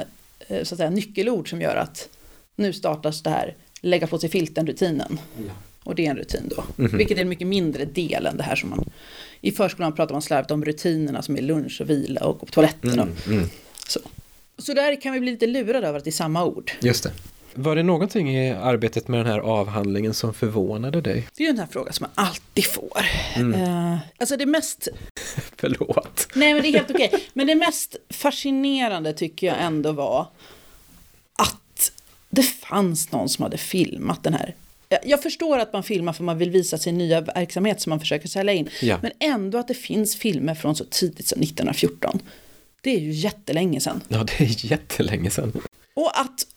[0.47, 2.09] eh, så att säga, nyckelord som gör att
[2.59, 5.19] nu startas det här lägga på sig filten-rutinen.
[5.83, 6.63] Och det är en rutin då.
[6.97, 8.89] Vilket är en mycket mindre del än det här som man...
[9.41, 12.51] I förskolan pratar man slarvigt om rutinerna som är lunch och vila och gå på
[12.51, 12.99] toaletten.
[12.99, 13.07] Och,
[13.87, 13.99] så.
[14.57, 16.71] så där kan vi bli lite lurade över att det är samma ord.
[16.79, 17.11] Just det.
[17.53, 21.27] Var det någonting i arbetet med den här avhandlingen som förvånade dig?
[21.37, 23.05] Det är ju en sån här fråga som man alltid får.
[23.35, 24.87] Eh, alltså det mest
[25.57, 26.27] Förlåt.
[26.35, 27.11] Nej men det är helt okej.
[27.33, 30.27] Men det mest fascinerande tycker jag ändå var
[32.29, 34.55] det fanns någon som hade filmat den här.
[35.05, 38.27] Jag- förstår att man filmar för man vill visa sin nya verksamhet som man försöker
[38.27, 38.69] sälja in.
[38.81, 38.99] Ja.
[39.01, 42.19] Men ändå att det finns filmer från så tidigt som 1914.
[42.81, 44.01] Det är ju jättelänge sedan.
[44.07, 45.61] Ja, det är jättelänge sedan.
[45.93, 46.47] Och att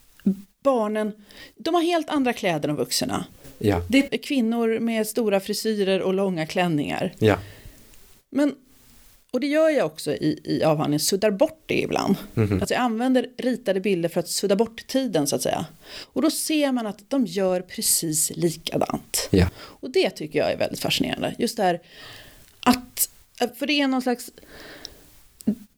[0.63, 1.13] barnen,
[1.57, 3.25] de har helt andra kläder än vuxna.
[3.59, 7.13] Ja, Det är kvinnor med stora frisyrer och långa klänningar.
[7.19, 7.39] ja.
[8.31, 8.55] Men,
[9.35, 12.17] och det gör jag också i, i avhandlingen, suddar bort det ibland.
[12.37, 15.67] Alltså jag använder ritade bilder för att sudda bort tiden så att säga.
[16.03, 19.29] Och då ser man att de gör precis likadant.
[19.31, 19.47] Ja.
[19.57, 21.35] Och det tycker jag är väldigt fascinerande.
[21.39, 21.81] Just det här
[22.61, 23.09] att,
[23.59, 24.31] för det är någon slags,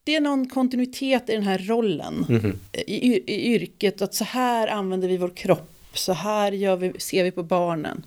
[0.04, 2.26] det är någon kontinuitet i den här rollen.
[2.72, 6.92] I, yr- I yrket, att så här använder vi vår kropp, så här gör vi,
[7.00, 8.06] ser vi på barnen.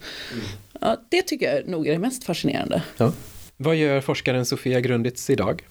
[0.82, 2.84] Ja, det tycker jag nog är det mest fascinerande.
[2.98, 3.14] ja.
[3.58, 5.68] Vad gör forskaren Sofia Grunditz idag?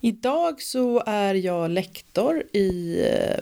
[0.00, 3.40] Idag så är jag lektor i eh,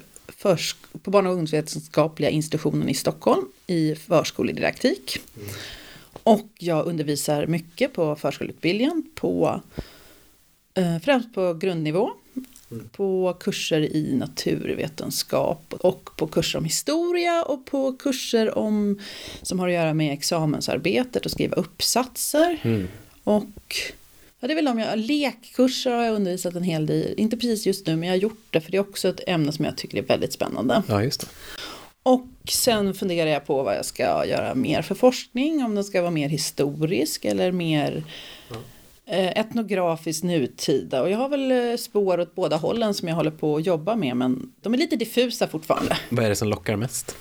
[1.03, 5.19] på barn och ungdomsvetenskapliga institutionen i Stockholm i förskoledidaktik.
[6.23, 9.61] Och jag undervisar mycket på förskoleutbildningen på
[10.75, 12.11] eh, främst på grundnivå.
[12.93, 19.01] På kurser i naturvetenskap och på kurser om historia och på kurser om,
[19.43, 22.59] som har att göra med examensarbetet och skriva uppsatser.
[22.63, 22.89] Mm.
[23.27, 23.77] Och
[24.41, 27.67] ja, det är väl om jag, lekkurser har jag undervisat en hel del, inte precis
[27.67, 29.77] just nu men jag har gjort det för det är också ett ämne som jag
[29.77, 30.83] tycker är väldigt spännande.
[30.89, 31.27] Ja, just det.
[32.03, 36.01] Och sen funderar jag på vad jag ska göra mer för forskning, om den ska
[36.01, 38.05] vara mer historisk eller mer
[39.07, 41.03] eh, etnografiskt nutida.
[41.03, 43.97] Och jag har väl eh, spår åt båda hållen som jag håller på att jobba
[43.97, 45.99] med men de är lite diffusa fortfarande.
[46.09, 47.17] Vad är det som lockar mest?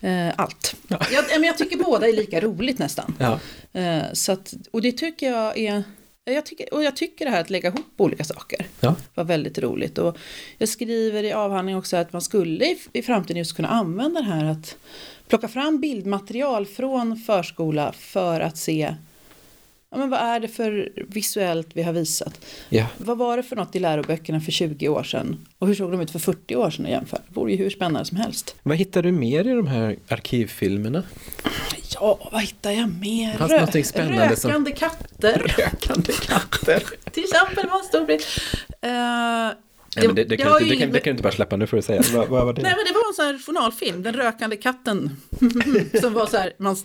[0.00, 0.74] Eh, allt.
[0.88, 3.14] Jag, men jag tycker båda är lika roligt nästan.
[3.18, 3.40] Ja.
[3.80, 5.82] Eh, så att, och det tycker jag är
[6.24, 8.94] jag tycker, och jag tycker det här att lägga ihop olika saker Ja.
[9.14, 9.98] var väldigt roligt.
[9.98, 10.16] Och
[10.58, 14.26] jag skriver i avhandlingen också att man skulle i, i framtiden just kunna använda det
[14.26, 14.76] här att
[15.28, 18.94] plocka fram bildmaterial från förskola för att se
[19.90, 22.40] ja, men vad är det för visuellt vi har visat.
[22.68, 22.86] Ja.
[22.98, 26.00] Vad var det för något i läroböckerna för 20 år sedan och hur såg de
[26.00, 27.16] ut för 40 år sedan och jämför.
[27.28, 28.54] Det vore ju hur spännande som helst.
[28.62, 31.02] Vad hittar du mer i de här arkivfilmerna?
[31.94, 33.38] Ja, vad hittar jag mer?
[33.38, 35.38] Det någonting spännande som- Rökande katter.
[35.58, 36.82] Rökande katter.
[37.10, 38.22] Till exempel var en stor bild.
[38.82, 39.50] Eh,
[39.96, 41.56] Nej, men det, det, det kan inte- det, kan, det kan du inte bara släppa,
[41.56, 42.02] nu får du säga.
[42.14, 42.62] Vad, vad var det?
[42.62, 45.16] Nej men det var en sån här journalfilm, Den rökande katten.
[46.00, 46.76] som var så här, man,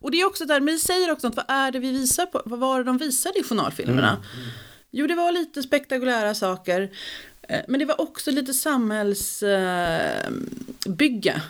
[0.00, 2.26] och det är också där, men det säger också att vad är det vi visar
[2.26, 4.16] på, vad var det de visade i journalfilmerna?
[4.90, 6.90] Jo det var lite spektakulära saker,
[7.48, 11.42] eh, men det var också lite samhällsbygge.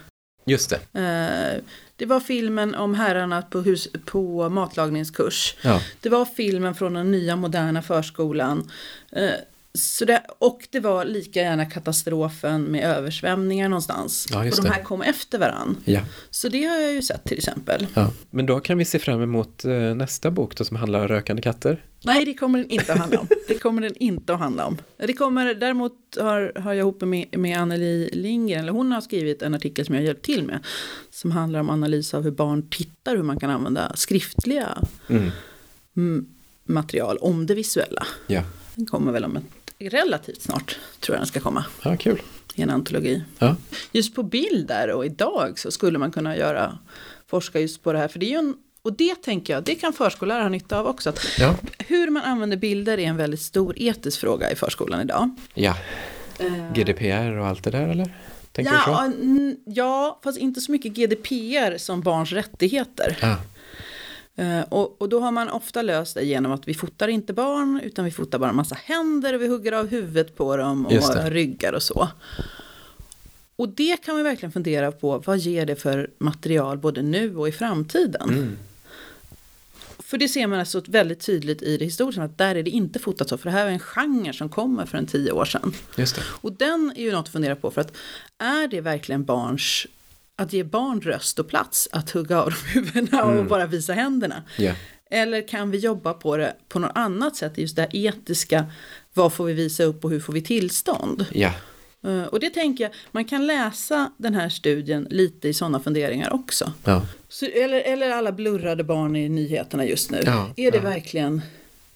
[0.47, 0.77] Just det.
[1.01, 1.63] Eh,
[1.97, 5.57] det var filmen om herrarna på, hus, på matlagningskurs.
[5.63, 5.81] Ja.
[6.01, 8.71] Det var filmen från den nya moderna förskolan.
[9.83, 14.27] Så det, och det var lika gärna katastrofen med översvämningar någonstans.
[14.31, 14.69] Ja, och de det.
[14.69, 15.77] här kom efter varann.
[15.85, 16.01] Ja.
[16.31, 17.87] Så det har jag ju sett till exempel.
[17.95, 18.13] ja.
[18.31, 21.43] Men då kan vi se fram emot eh, nästa bok då, som handlar om rökande
[21.43, 21.85] katter.
[22.05, 23.27] Nej, det kommer den inte att handla om.
[23.49, 24.79] Det kommer den inte att handla om.
[24.97, 29.43] Det kommer, däremot har, har jag ihop med, med Anneli Lindgren, eller hon har skrivit
[29.43, 30.65] en artikel som jag hjälpt till med.
[31.11, 34.79] Som handlar om analys av hur barn tittar, hur man kan använda skriftliga
[35.95, 36.27] mm,
[36.65, 38.07] material om det visuella.
[38.27, 38.43] Ja.
[38.75, 39.45] Den kommer väl om ett,
[39.89, 42.23] relativt snart, tror jag den ska komma, ja, kul.
[42.55, 43.23] i en antologi.
[43.39, 43.57] Ja.
[43.93, 46.79] Just på bild där och idag så skulle man kunna göra,
[47.27, 48.09] forska just på det här.
[48.09, 50.87] För det är ju en, och det tänker jag, det kan förskollärare ha nytta av
[50.87, 51.13] också.
[51.39, 51.57] Ja.
[51.79, 55.31] hur man använder bilder är en väldigt stor etisk fråga i förskolan idag.
[55.55, 55.77] ja.
[56.75, 58.15] GDPR och allt det där eller?
[58.53, 58.73] Tänker?
[58.73, 59.11] Ja,
[59.65, 63.19] ja, fast inte så mycket GDPR som barns rättigheter.
[63.21, 63.37] Ja.
[64.37, 67.81] Eh, Och, och då har man ofta löst det genom att vi fotar inte barn
[67.85, 71.31] utan vi fotar bara en massa händer och vi hugger av huvudet på dem och
[71.31, 72.09] ryggar och så.
[73.57, 77.49] Och det kan man verkligen fundera på, vad ger det för material både nu och
[77.49, 78.31] i framtiden?
[78.31, 78.59] Mm.
[79.99, 82.99] För det ser man alltså väldigt tydligt i det historiska, att där är det inte
[82.99, 85.73] fotat så, för det här är en genre som kommer för en tio år sedan.
[86.23, 87.97] Och den är ju något att fundera på, för att
[88.39, 89.87] är det verkligen barns,
[90.41, 94.43] att ge barn röst och plats, att hugga av dem huvudena och bara visa händerna?
[94.59, 94.73] Ja.
[95.11, 98.67] Eller kan vi jobba på det på något annat sätt, just det här etiska,
[99.15, 101.27] vad får vi visa upp och hur får vi tillstånd?
[102.05, 106.33] Eh, Och det tänker jag, man kan läsa den här studien lite i sådana funderingar
[106.33, 106.73] också.
[106.85, 107.07] Ja.
[107.29, 110.23] Så, eller, eller alla blurrade barn i nyheterna just nu.
[110.27, 110.83] Ja, är det ja.
[110.83, 111.43] verkligen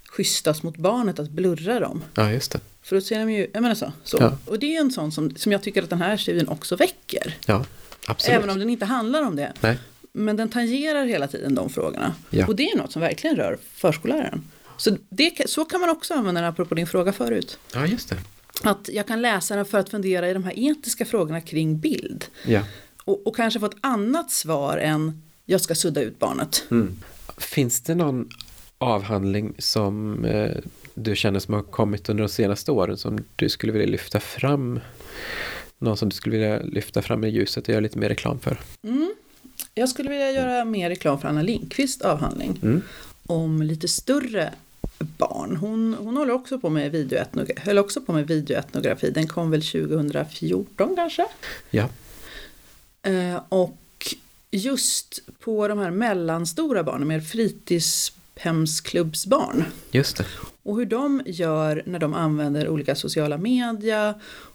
[0.09, 2.03] schysstast mot barnet att blurra dem?
[2.15, 2.61] ja, just det.
[2.83, 3.93] För då ser de ju, jag menar så.
[4.05, 4.33] så.
[4.45, 7.37] Och det är en sån som, som jag tycker att den här studien också väcker.
[8.07, 8.39] Absolut.
[8.39, 9.53] Även om den inte handlar om det.
[9.61, 9.79] Nej.
[10.13, 12.15] Men den tangerar hela tiden de frågorna.
[12.31, 12.47] Ja.
[12.47, 14.43] Och det är något som verkligen rör förskolläraren.
[14.77, 17.59] Så, det, så kan man också använda den apropå din fråga förut.
[17.75, 18.17] Ja, just det.
[18.63, 22.25] Att jag kan läsa den för att fundera i de här etiska frågorna kring bild.
[22.47, 22.61] Ja.
[23.05, 26.65] och, och kanske få ett annat svar än jag ska sudda ut barnet.
[26.71, 27.01] Mm.
[27.39, 28.29] Finns det någon
[28.79, 30.57] avhandling som eh,
[30.95, 34.81] du känner som har kommit under de senaste åren som du skulle vilja lyfta fram?
[35.79, 38.61] Någon som du skulle vilja lyfta fram i ljuset och göra lite mer reklam för?
[38.83, 39.15] Mm.
[39.75, 42.83] Jag skulle vilja göra mer reklam för Anna Lindqvists avhandling Mm.
[43.27, 44.53] om lite större
[44.99, 45.57] barn.
[45.57, 49.11] Hon, hon håller också på med videoetnografi, höll också på med videoetnografi.
[49.11, 51.27] Den kom väl 2014 kanske?
[51.71, 51.89] Ja.
[53.03, 53.79] Eh, och
[54.51, 59.65] just på de här mellanstora barnen med fritidshemsklubbsbarn.
[59.91, 60.25] Just det.
[60.63, 64.15] Och hur de gör när de använder olika sociala media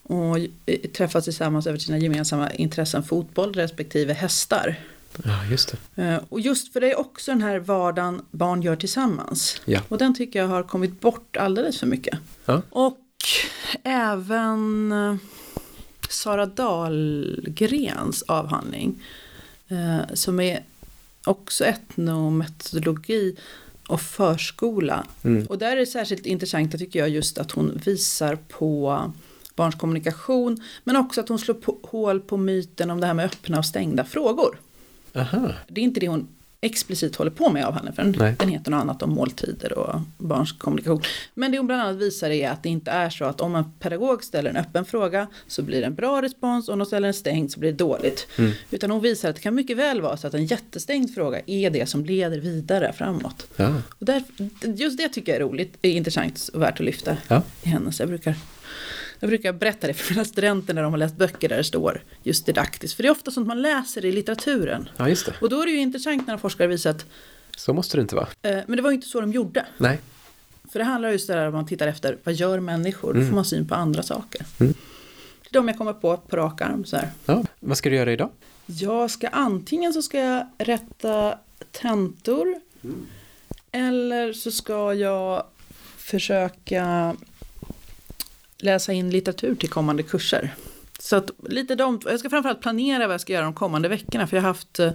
[0.10, 4.76] och eh, träffas tillsammans över sina gemensamma intressen fotboll respektive hästar.
[5.24, 6.04] Ja, just det.
[6.04, 9.62] Eh, Och just för det är också den här vardagen barn gör tillsammans.
[9.66, 9.82] Ja.
[9.90, 12.20] Och den tycker jag har kommit bort alldeles för mycket.
[12.46, 12.62] Ja.
[12.70, 13.00] Och
[13.84, 15.16] även eh,
[16.10, 19.04] Sara Dahlgrens avhandling.
[20.14, 20.64] Som är
[21.26, 23.36] också etnometodologi
[23.88, 25.06] och förskola.
[25.24, 25.46] Mm.
[25.48, 29.04] Och där är det särskilt intressant tycker jag just att hon visar på
[29.60, 30.58] barns kommunikation.
[30.84, 33.66] Men också att hon slår på, hål på myten om det här med öppna och
[33.66, 34.60] stängda frågor.
[35.16, 35.52] Aha.
[35.68, 36.28] Det är inte det hon
[36.62, 37.96] explicit håller på med i avhandlingen.
[37.96, 38.36] För den, Nej.
[38.40, 41.02] den heter något annat om måltider och barns kommunikation.
[41.34, 43.72] Men det hon bland annat visar är att det inte är så att om en
[43.80, 47.08] pedagog ställer en öppen fråga så blir det en bra respons och om de ställer
[47.08, 48.28] en stängd så blir det dåligt.
[48.38, 48.52] Mm.
[48.72, 51.70] Utan hon visar att det kan mycket väl vara så att en jättestängd fråga är
[51.70, 53.48] det som leder vidare framåt.
[53.56, 53.82] Ja.
[54.00, 54.24] Och där,
[54.64, 57.42] just det tycker jag är roligt, är intressant och värt att lyfta Ja.
[57.64, 58.00] i hennes.
[58.00, 58.36] Jag brukar,
[59.20, 62.04] jag brukar berätta det för mina studenter när de har läst böcker där det står
[62.24, 62.94] just didaktiskt.
[62.96, 64.90] För det är ofta sånt man läser i litteraturen.
[64.98, 65.34] ja, just det.
[65.42, 67.06] Och då är det ju intressant när forskare visar att,
[67.58, 68.28] Så måste det inte vara.
[68.42, 69.66] eh, men det var ju inte så de gjorde.
[69.78, 70.00] Nej.
[70.72, 73.14] För det handlar just där om man tittar efter, vad gör människor?
[73.14, 73.30] Då Mm.
[73.30, 74.46] får man syn på andra saker.
[74.60, 74.74] Mm.
[75.42, 76.86] Det är de jag kommer på på rak arm.
[76.86, 77.10] Så här.
[77.26, 77.44] Ja.
[77.60, 78.30] Vad ska du göra idag?
[78.66, 81.38] Jag ska antingen så ska jag rätta
[81.72, 82.56] tentor.
[83.72, 85.44] Eller så ska jag
[85.98, 87.16] försöka
[88.60, 90.56] läsa in litteratur till kommande kurser.
[91.00, 94.28] Så att lite de, jag ska framförallt planera vad jag ska göra de kommande veckorna.
[94.28, 94.92] För jag har haft eh,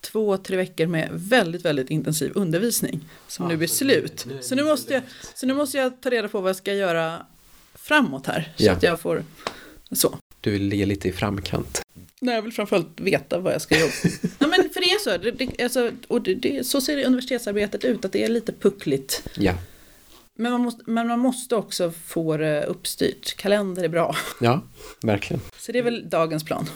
[0.00, 3.00] två, tre veckor med väldigt, väldigt intensiv undervisning.
[3.28, 4.26] Som nu blir slut.
[4.40, 5.02] Så nu, måste jag,
[5.34, 7.26] så nu måste jag ta reda på vad jag ska göra
[7.74, 8.52] framåt här.
[8.56, 8.72] Så Ja.
[8.72, 9.24] att jag får
[9.92, 10.18] så.
[10.40, 11.82] Du vill ligga lite i framkant.
[12.20, 13.92] Nej, jag vill framförallt veta vad jag ska jobba
[14.38, 17.84] ja, men För det är så, det, det, alltså, och det, det, så ser universitetsarbetet
[17.84, 19.22] ut, att det är lite puckligt.
[19.34, 19.54] Ja.
[20.36, 23.36] Men man måste, men man måste också få det uppstyrt.
[23.36, 24.14] Kalender är bra.
[24.40, 24.60] Ja,
[25.02, 25.40] verkligen.
[25.58, 26.66] Så det är väl dagens plan.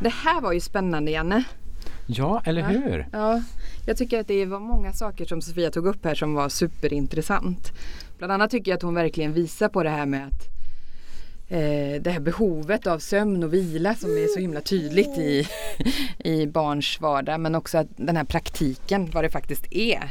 [0.00, 1.44] Det här var ju spännande Janne.
[2.06, 2.66] Ja, eller Ja.
[2.68, 3.08] hur?
[3.12, 3.42] Ja,
[3.86, 7.72] jag tycker att det var många saker som Sofia tog upp här som var superintressant.
[8.18, 10.48] Bland annat tycker jag att hon verkligen visar på det här med att
[11.48, 15.48] det här behovet av sömn och vila som är så himla tydligt i,
[16.18, 20.10] i barns vardag men också att den här praktiken vad det faktiskt är.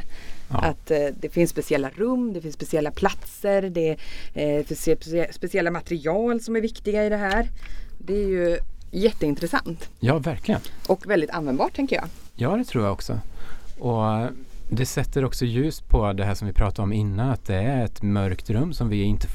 [0.50, 0.58] Ja.
[0.58, 3.90] Att eh, det finns speciella rum, det finns speciella platser, det
[4.34, 7.48] eh, finns specie- speciella material som är viktiga i det här.
[7.98, 8.58] Det är ju
[8.90, 10.60] jätteintressant Ja, verkligen.
[10.86, 12.04] och väldigt användbart tänker jag.
[12.34, 13.20] Ja, det tror jag också.
[13.78, 14.02] Och
[14.70, 17.84] det sätter också ljus på det här som vi pratade om innan, att det är
[17.84, 19.26] ett mörkt rum som vi inte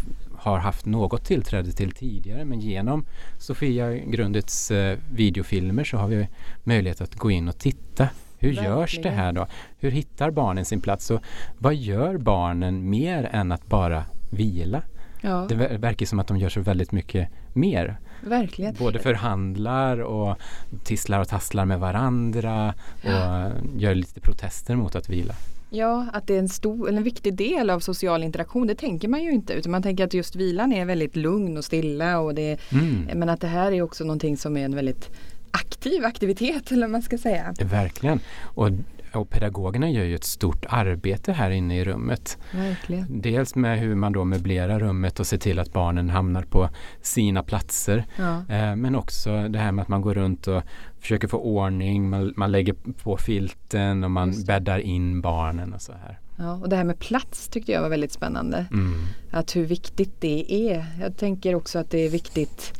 [0.48, 2.46] har haft något tillträde till tidigare.
[2.46, 3.06] Men genom
[3.40, 6.28] Sofia Grundits eh, videofilmer så har vi
[6.64, 8.10] möjlighet att gå in och titta.
[8.40, 9.18] Hur görs det Verkligen.
[9.18, 9.48] här då?
[9.80, 11.12] Hur hittar barnen sin plats?
[11.12, 11.22] Och
[11.58, 14.82] vad gör barnen mer än att bara vila?
[15.22, 17.98] Ja, Det ver- verkar som att de gör så väldigt mycket mer.
[18.22, 18.76] verkligen.
[18.80, 20.38] Både förhandlar och
[20.84, 22.74] tisslar och tasslar med varandra
[23.04, 25.34] och gör lite protester mot att vila.
[25.70, 28.68] Ja, att det är en stor en viktig del av social interaktion.
[28.68, 31.66] Det tänker man ju inte utan man tänker att just vilan är väldigt lugn och
[31.66, 35.10] stilla och det, Mm, men att det här är också någonting som är en väldigt
[35.52, 37.54] aktiv aktivitet eller vad man ska säga.
[37.66, 38.20] verkligen.
[38.42, 38.70] Och,
[39.14, 42.38] och pedagogerna gör ju ett stort arbete här inne i rummet.
[42.52, 43.22] Verkligen.
[43.22, 46.70] Dels med hur man då möblerar rummet och ser till att barnen hamnar på
[47.02, 48.06] sina platser.
[48.18, 48.56] Ja.
[48.56, 50.64] Eh, men också det här med att man går runt och
[51.00, 55.92] försöker få ordning, man, man lägger på filten och man bäddar in barnen och så
[55.92, 56.20] här.
[56.36, 58.66] Ja, och det här med plats tyckte jag var väldigt spännande.
[58.72, 58.94] Mm.
[59.32, 60.86] Att hur viktigt det är.
[61.00, 62.74] Jag tänker också att det är viktigt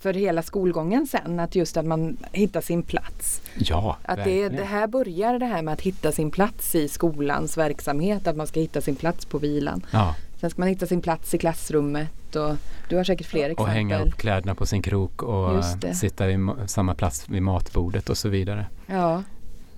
[0.00, 3.42] för hela skolgången sen att just att man hittar sin plats.
[3.58, 7.56] Ja, Att det, det här börjar det här med att hitta sin plats i skolans
[7.58, 9.86] verksamhet, att man ska hitta sin plats på vilan.
[9.90, 12.56] Ja, Sen ska man hitta sin plats i klassrummet och
[12.88, 13.74] du har säkert fler och exempel.
[13.74, 18.18] hänga upp kläderna på sin krok och sitta vid ma- samma plats vid matbordet och
[18.18, 18.66] så vidare.
[18.86, 19.22] Ja,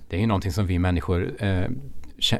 [0.09, 1.67] Det är ju någonting som vi människor eh,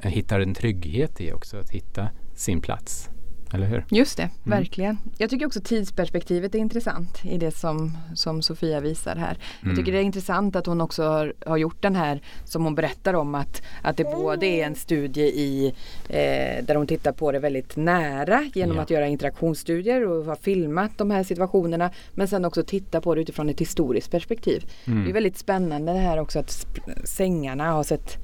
[0.04, 3.10] hittar en trygghet i också, att hitta sin plats.
[3.54, 3.86] Eller hur?
[3.90, 4.58] Just det, Mm.
[4.60, 4.98] verkligen.
[5.18, 9.38] Jag tycker också tidsperspektivet är intressant i det som, som Sofia visar här.
[9.60, 9.78] Jag Mm.
[9.78, 13.14] tycker det är intressant att hon också har, har gjort den här som hon berättar
[13.14, 15.74] om att, att det både är en studie i
[16.10, 18.84] eh, där hon tittar på det väldigt nära genom Ja.
[18.84, 23.22] att göra interaktionsstudier och har filmat de här situationerna men sen också titta på det
[23.22, 24.66] utifrån ett historiskt perspektiv.
[24.88, 25.04] Mm.
[25.04, 26.66] Det är väldigt spännande det här också att
[27.04, 28.18] sängarna har sett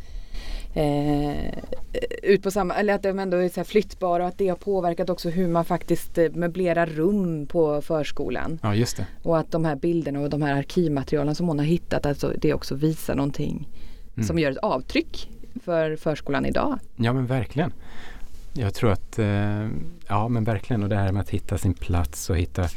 [0.73, 1.53] eh,
[2.23, 5.09] ut på samma, eller att de ändå är så flyttbara och att det har påverkat
[5.09, 8.59] också hur man faktiskt eh, möblerar rum på förskolan.
[8.63, 9.05] Ja, just det.
[9.23, 12.53] Och att de här bilderna och de här arkivmaterialen som hon har hittat, alltså det
[12.53, 13.67] också visar någonting
[14.15, 14.27] Mm.
[14.27, 15.29] som gör ett avtryck
[15.65, 16.79] för förskolan idag.
[16.95, 17.73] Ja, men verkligen.
[18.53, 19.67] Jag tror att, eh,
[20.07, 22.67] ja men verkligen, och det här med att hitta sin plats och hitta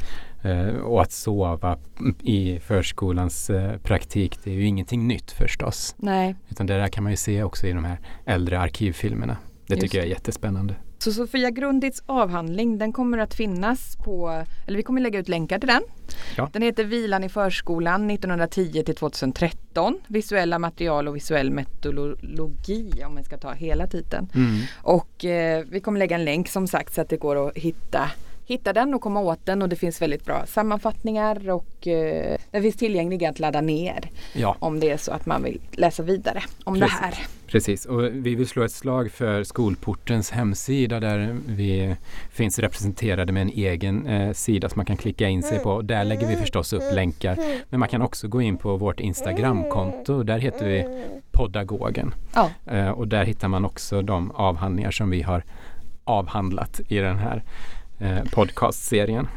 [0.83, 1.77] och att sova
[2.21, 5.95] i förskolans eh, praktik, det är ju ingenting nytt förstås.
[5.97, 6.35] Nej.
[6.49, 9.37] Utan det där kan man ju se också i de här äldre arkivfilmerna.
[9.67, 10.75] Det Just tycker jag är jättespännande.
[11.03, 15.59] Så Sofia Grundits avhandling den kommer att finnas på, eller vi kommer lägga ut länkar
[15.59, 15.81] till den.
[16.37, 16.49] Ja.
[16.53, 19.99] Den heter Vilan i förskolan 1910 till 2013.
[20.07, 24.29] Visuella material och visuell metodologi om man ska ta hela titeln.
[24.35, 24.61] Mm.
[24.81, 28.11] Och eh, vi kommer lägga en länk som sagt så att det går att hitta
[28.45, 32.61] hitta den och komma åt den och det finns väldigt bra sammanfattningar och eh, den
[32.61, 36.43] finns tillgänglig att ladda ner Ja, om det är så att man vill läsa vidare
[36.63, 36.99] om Precis.
[36.99, 37.13] det här.
[37.47, 37.85] precis.
[37.85, 41.95] Och vi vill slå ett slag för Skolportens hemsida där vi
[42.31, 45.81] finns representerade med en egen eh, sida som man kan klicka in sig på.
[45.81, 47.37] Där lägger vi förstås upp länkar.
[47.69, 50.23] Men man kan också gå in på vårt Instagramkonto.
[50.23, 52.13] Där heter vi Podagogen.
[52.35, 55.43] Ja, Eh, och där hittar man också de avhandlingar som vi har
[56.03, 57.43] avhandlat i den här
[58.01, 59.27] eh, podcastserien.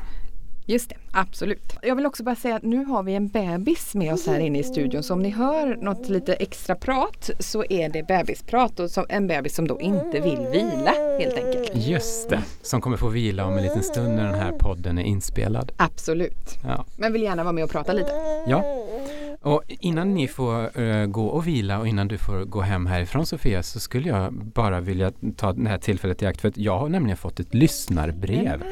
[0.67, 0.97] just det.
[1.17, 1.77] Absolut.
[1.83, 4.59] Jag vill också bara säga att nu har vi en bebis med oss här inne
[4.59, 5.03] i studion.
[5.03, 9.27] Så om ni hör något lite extra prat så är det bebisprat och som en
[9.27, 11.71] bebis som då inte vill vila helt enkelt.
[11.75, 15.03] Just det, som kommer få vila om en liten stund när den här podden är
[15.03, 15.73] inspelad.
[15.77, 16.59] Absolut.
[16.65, 16.85] Ja.
[16.97, 18.13] Men vill gärna vara med och prata lite.
[18.47, 18.84] Ja,
[19.45, 23.27] och innan ni får eh, gå och vila och innan du får gå hem härifrån
[23.27, 26.79] Sofia så skulle jag bara vilja ta det här tillfället i akt för att jag
[26.79, 28.63] har nämligen fått ett lyssnarbrev.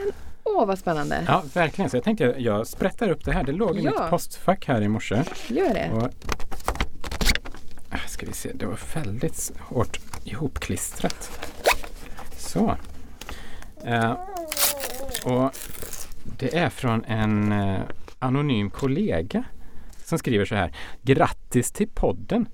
[0.44, 1.24] Åh vad spännande.
[1.26, 1.90] Ja, verkligen.
[1.90, 3.44] Så jag tänkte jag, jag sprättar upp det här.
[3.44, 3.90] Det låg i Ja.
[3.90, 5.22] mitt postfack här i morse.
[5.48, 5.90] Gör det.
[5.94, 6.08] Och,
[7.94, 11.40] Ah, ska vi se, det var väldigt hårt ihopklistrat.
[12.36, 12.76] Så.
[13.84, 14.12] Eh,
[15.24, 15.50] och
[16.38, 17.80] det är från en eh,
[18.18, 19.44] anonym kollega
[20.12, 20.72] som skriver så här.
[21.02, 22.46] Grattis till podden!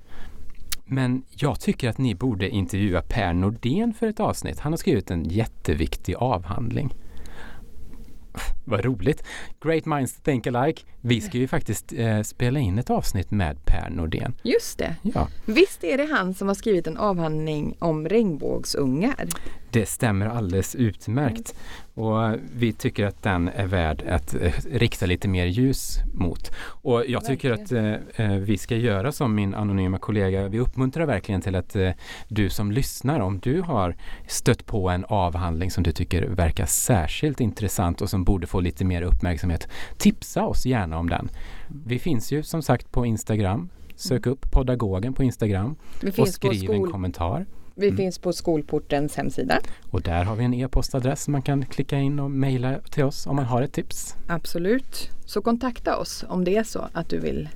[0.85, 4.61] Men jag tycker att ni borde intervjua Per Nordén för ett avsnitt.
[4.61, 6.95] Han har skrivit en jätteviktig avhandling.
[8.65, 9.23] Vad roligt!
[9.61, 10.83] Great minds think alike.
[11.01, 14.35] Vi ska ju faktiskt eh, spela in ett avsnitt med Per Nordén.
[14.43, 14.97] Just det.
[15.03, 19.29] Ja, Visst är det han som har skrivit en avhandling om regnbågsungar?
[19.71, 21.55] det stämmer alldeles utmärkt.
[21.99, 26.51] Och vi tycker att den är värd att eh, rikta lite mer ljus mot.
[26.61, 30.49] Och jag tycker att eh, eh, vi ska göra som min anonyma kollega.
[30.49, 31.91] Vi uppmuntrar verkligen till att eh,
[32.29, 33.97] du som lyssnar, om du har
[34.27, 38.85] stött på en avhandling som du tycker verkar särskilt intressant och som borde få lite
[38.85, 41.29] mer uppmärksamhet, tipsa oss gärna om den.
[41.87, 43.69] Vi finns ju som sagt på Instagram.
[43.97, 45.77] Sök upp Podagogen på Instagram
[46.19, 47.47] och skriv en kommentar.
[47.79, 47.97] Vi Mm.
[47.97, 49.59] finns på Skolportens hemsida.
[49.91, 53.27] Och där har vi en e-postadress som man kan klicka in och mejla till oss
[53.27, 54.15] om man har ett tips.
[54.29, 55.11] Absolut.
[55.27, 57.49] Så kontakta oss om det är så att du vill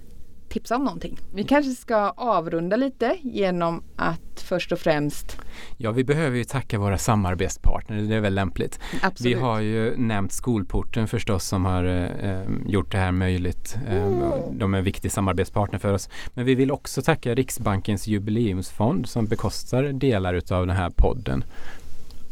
[0.52, 1.18] tipsa om någonting.
[1.34, 5.38] Vi kanske ska avrunda lite genom att först och främst
[5.76, 8.80] Ja, vi behöver ju tacka våra samarbetspartner, det är väl lämpligt.
[9.02, 9.36] Absolut.
[9.36, 13.76] Vi har ju nämnt Skolporten förstås som har eh, gjort det här möjligt.
[13.88, 14.10] Eh,
[14.52, 16.08] de är en viktig samarbetspartner för oss.
[16.34, 21.44] Men vi vill också tacka Riksbankens jubileumsfond som bekostar delar utav den här podden.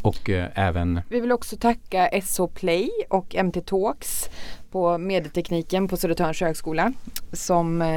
[0.03, 4.30] Och eh, även Vi vill också tacka SH Play och MT Talks
[4.70, 6.92] på medietekniken på Södertörns högskola
[7.32, 7.88] som eh,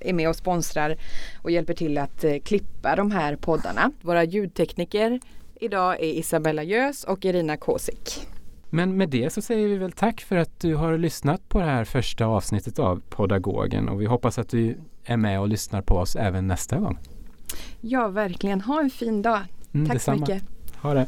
[0.00, 0.96] är med och sponsrar
[1.42, 3.90] och hjälper till att eh, klippa de här poddarna.
[4.00, 5.20] Våra ljudtekniker
[5.60, 8.26] idag är Isabella Gös och Irina Kosik.
[8.70, 11.64] Men med det så säger vi väl tack för att du har lyssnat på det
[11.64, 15.94] här första avsnittet av Podagogen och vi hoppas att du är med och lyssnar på
[15.96, 16.98] oss även nästa gång.
[17.80, 18.60] Ja, verkligen.
[18.60, 19.40] Ha en fin dag.
[19.74, 20.26] Mm, Tack detsamma.
[20.26, 20.48] så mycket.
[20.82, 21.06] Ha det!